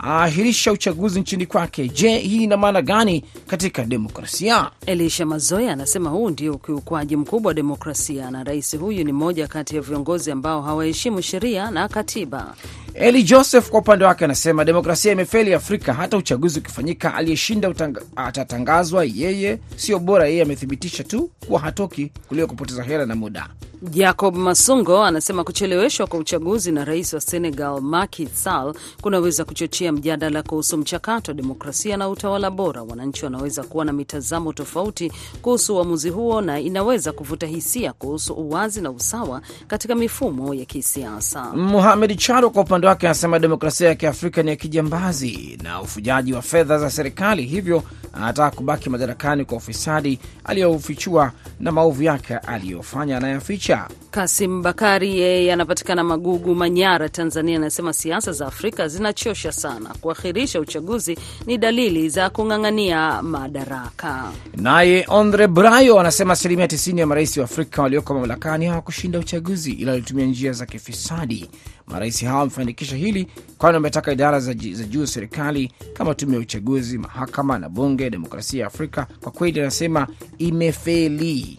aahirisha 0.00 0.72
uchaguzi 0.72 1.20
nchini 1.20 1.46
kwake. 1.46 1.88
Je, 1.88 2.18
hii 2.18 2.42
ina 2.44 2.56
maana 2.56 2.82
gani 2.82 3.24
katika 3.46 3.84
demokrasia? 3.84 4.70
Elisha 4.86 5.26
Mazoya 5.26 5.72
anasema 5.72 6.10
huu 6.10 6.30
ndio 6.30 6.54
ukiukwaji 6.54 7.16
mkubwa 7.16 7.50
wa 7.50 7.54
demokrasia, 7.54 8.30
na 8.30 8.44
rais 8.44 8.78
huyu 8.78 9.04
ni 9.04 9.12
mmoja 9.12 9.48
kati 9.48 9.76
ya 9.76 9.82
viongozi 9.82 10.30
ambao 10.30 10.62
hawaheshimu 10.62 11.22
sheria 11.22 11.70
na 11.70 11.88
katiba. 11.88 12.54
Eli 12.98 13.22
Joseph 13.22 13.70
kwa 13.70 13.80
upande 13.80 14.04
wake 14.04 14.24
anasema 14.24 14.64
demokrasia 14.64 15.12
imefeli 15.12 15.54
Afrika. 15.54 15.94
Hata 15.94 16.16
uchaguzi 16.16 16.58
ukifanyika, 16.58 17.14
aliyeshinda 17.14 17.74
atatangazwa 18.16 19.04
yeye, 19.04 19.58
sio 19.76 19.98
bora 19.98 20.26
yeye 20.28 20.42
amethibitisha 20.42 21.04
tu 21.04 21.30
kuwa 21.46 21.60
hatoki 21.60 22.12
kuliko 22.28 22.46
kupoteza 22.48 22.82
hela 22.82 23.06
na 23.06 23.14
muda. 23.16 23.48
Jacob 23.82 24.36
Masungo 24.36 25.02
anasema 25.04 25.44
kucheleweshwa 25.44 26.06
kwa 26.06 26.18
uchaguzi 26.18 26.72
na 26.72 26.84
rais 26.84 27.12
wa 27.12 27.20
Senegal 27.20 27.80
Macky 27.80 28.26
Sall 28.26 28.74
kunaweza 29.02 29.44
kuchochea 29.44 29.92
mjadala 29.92 30.42
kuhusu 30.42 30.78
mchakato 30.78 31.30
wa 31.30 31.34
demokrasia 31.36 31.96
na 31.96 32.08
utawala 32.08 32.50
bora. 32.50 32.82
Wananchi 32.82 33.24
wanaweza 33.24 33.62
kuwa 33.62 33.84
na 33.84 33.92
mitazamo 33.92 34.52
tofauti 34.52 35.12
kuhusu 35.42 35.76
uamuzi 35.76 36.10
huo, 36.10 36.40
na 36.40 36.60
inaweza 36.60 37.12
kuvuta 37.12 37.46
hisia 37.46 37.92
kuhusu 37.92 38.34
uwazi 38.34 38.80
na 38.80 38.90
usawa 38.90 39.40
katika 39.66 39.94
mifumo 39.94 40.54
ya 40.54 40.64
kisiasa. 40.64 41.44
Muhamed 41.52 42.18
Charo 42.18 42.50
kwa 42.50 42.62
upande 42.62 42.85
wake 42.86 43.06
anasema 43.06 43.38
demokrasia 43.38 43.88
ya 43.88 43.94
kiafrika 43.94 44.42
ni 44.42 44.50
ya 44.50 44.56
kijambazi 44.56 45.58
na 45.62 45.80
ufujaji 45.80 46.32
wa 46.32 46.42
fedha 46.42 46.78
za 46.78 46.90
serikali, 46.90 47.42
hivyo 47.42 47.82
anataka 48.12 48.56
kubaki 48.56 48.90
madarakani 48.90 49.44
kwa 49.44 49.56
ufisadi 49.56 50.18
aliyoufichua 50.44 51.32
na 51.60 51.72
maovu 51.72 52.02
yake 52.02 52.36
aliyofanya 52.36 53.16
anayaficha. 53.16 53.88
Kasim 54.10 54.62
Bakari 54.62 55.18
yeye 55.20 55.52
anapatikana 55.52 56.04
Magugu, 56.04 56.54
Manyara, 56.54 57.08
Tanzania, 57.08 57.56
anasema 57.56 57.92
siasa 57.92 58.32
za 58.32 58.46
Afrika 58.46 58.88
zinachosha 58.88 59.52
sana. 59.52 59.94
Kuahirisha 60.00 60.60
uchaguzi 60.60 61.18
ni 61.46 61.58
dalili 61.58 62.08
za 62.08 62.30
kung'ang'ania 62.30 63.22
madaraka. 63.22 64.32
Naye 64.56 65.02
Andre 65.04 65.46
Brayo 65.46 66.00
anasema 66.00 66.32
asilimia 66.32 66.66
90 66.66 66.98
ya 66.98 67.06
marais 67.06 67.36
wa 67.36 67.44
Afrika 67.44 67.82
walioko 67.82 68.14
mamlakani 68.14 68.66
hawakushinda 68.66 69.18
uchaguzi, 69.18 69.72
ila 69.72 69.92
walitumia 69.92 70.26
njia 70.26 70.52
za 70.52 70.66
kifisadi. 70.66 71.50
Marais 71.86 72.24
hawa 72.24 72.38
wamefanikisha 72.38 72.96
hili, 72.96 73.26
kwani 73.58 73.74
wametaka 73.74 74.12
idara 74.12 74.40
za, 74.40 74.52
za 74.72 74.84
juu 74.84 75.00
za 75.00 75.06
serikali 75.12 75.72
kama 75.94 76.14
tume 76.14 76.34
ya 76.34 76.40
uchaguzi, 76.40 76.98
mahakama 76.98 77.58
na 77.58 77.68
bunge. 77.68 78.10
Demokrasia 78.10 78.60
ya 78.60 78.66
Afrika 78.66 79.06
kwa 79.20 79.32
kweli, 79.32 79.60
anasema 79.60 80.08
imefeli. 80.38 81.58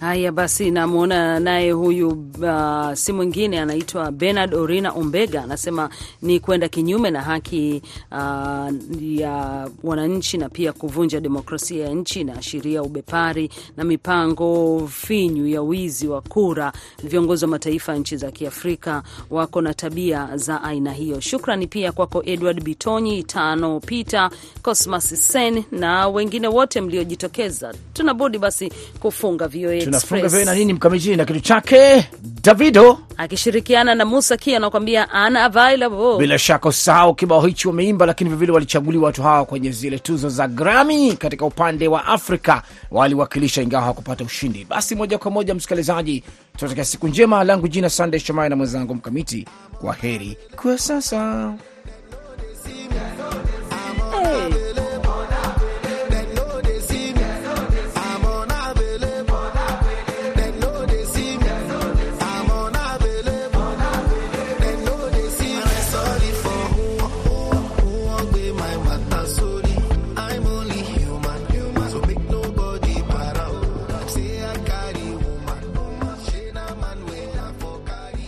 Haya 0.00 0.32
basi, 0.32 0.70
namwona 0.70 1.40
naye 1.40 1.70
huyu 1.72 2.08
uh, 2.42 2.92
si 2.94 3.12
mwingine 3.12 3.60
anaitwa 3.60 4.12
Bernard 4.12 4.54
Orina 4.54 4.94
Umbega, 4.94 5.42
anasema 5.44 5.90
ni 6.22 6.40
kwenda 6.40 6.68
kinyume 6.68 7.10
na 7.10 7.22
haki 7.22 7.82
uh, 8.12 8.68
ya 9.02 9.68
wananchi 9.82 10.38
na 10.38 10.48
pia 10.48 10.72
kuvunja 10.72 11.20
demokrasia 11.20 11.86
ya 11.88 11.94
nchi, 11.94 12.20
inaashiria 12.20 12.82
ubepari 12.82 13.50
na 13.76 13.84
mipango 13.84 14.86
finyu 14.92 15.46
ya 15.48 15.62
wizi 15.62 16.08
wa 16.08 16.20
kura. 16.20 16.72
Viongozi 17.04 17.44
wa 17.44 17.50
mataifa 17.50 17.92
ya 17.92 17.98
nchi 17.98 18.16
za 18.16 18.30
Kiafrika 18.30 19.02
wako 19.30 19.60
na 19.60 19.74
tabia 19.74 20.36
za 20.36 20.62
aina 20.62 20.92
hiyo. 20.92 21.20
Shukrani 21.20 21.66
pia 21.66 21.92
kwako 21.92 22.22
Edward 22.26 22.62
Bitonyi, 22.64 23.22
Tano 23.22 23.80
Peter, 23.80 24.30
Cosmas 24.62 25.28
Sen 25.32 25.64
na 25.72 26.08
wengine 26.08 26.48
wote 26.48 26.80
mliojitokeza. 26.80 27.74
Tuna 27.92 28.14
budi 28.14 28.38
basi 28.38 28.72
kufunga 29.00 29.48
VOA 29.48 29.89
tunafunga 29.90 30.28
vile 30.28 30.44
na 30.44 30.54
nini 30.54 30.72
mkamiti 30.72 31.16
na 31.16 31.24
kitu 31.24 31.40
chake 31.40 32.08
Davido 32.42 32.98
akishirikiana 33.16 33.94
na 33.94 34.04
Musa 34.04 34.36
Kia 34.36 34.56
anakuambia 34.56 35.08
unavailable. 35.26 36.18
Bila 36.18 36.38
shaka 36.38 36.68
usahau 36.68 37.14
kibao 37.14 37.40
hichi 37.46 37.68
wameimba, 37.68 38.06
lakini 38.06 38.30
vivile 38.30 38.52
walichaguliwa 38.52 39.04
watu 39.04 39.22
hawa 39.22 39.44
kwenye 39.44 39.70
zile 39.70 39.98
tuzo 39.98 40.28
za 40.28 40.48
Grammy 40.48 41.12
katika 41.16 41.44
upande 41.44 41.88
wa 41.88 42.06
Afrika 42.06 42.62
waliwakilisha, 42.90 43.62
ingawa 43.62 43.82
hawakupata 43.82 44.24
ushindi. 44.24 44.64
Basi 44.64 44.94
moja 44.94 45.18
kwa 45.18 45.30
moja, 45.30 45.54
msikilizaji, 45.54 46.24
tunatakia 46.56 46.84
siku 46.84 47.08
njema. 47.08 47.44
Langu 47.44 47.68
jina 47.68 47.90
Sunday 47.90 48.20
shomari 48.20 48.50
na 48.50 48.56
mwenzangu 48.56 48.94
Mkamiti, 48.94 49.46
kwa 49.80 49.94
heri 49.94 50.36
kwa 50.56 50.78
sasa 50.78 51.52
hey. 54.22 54.89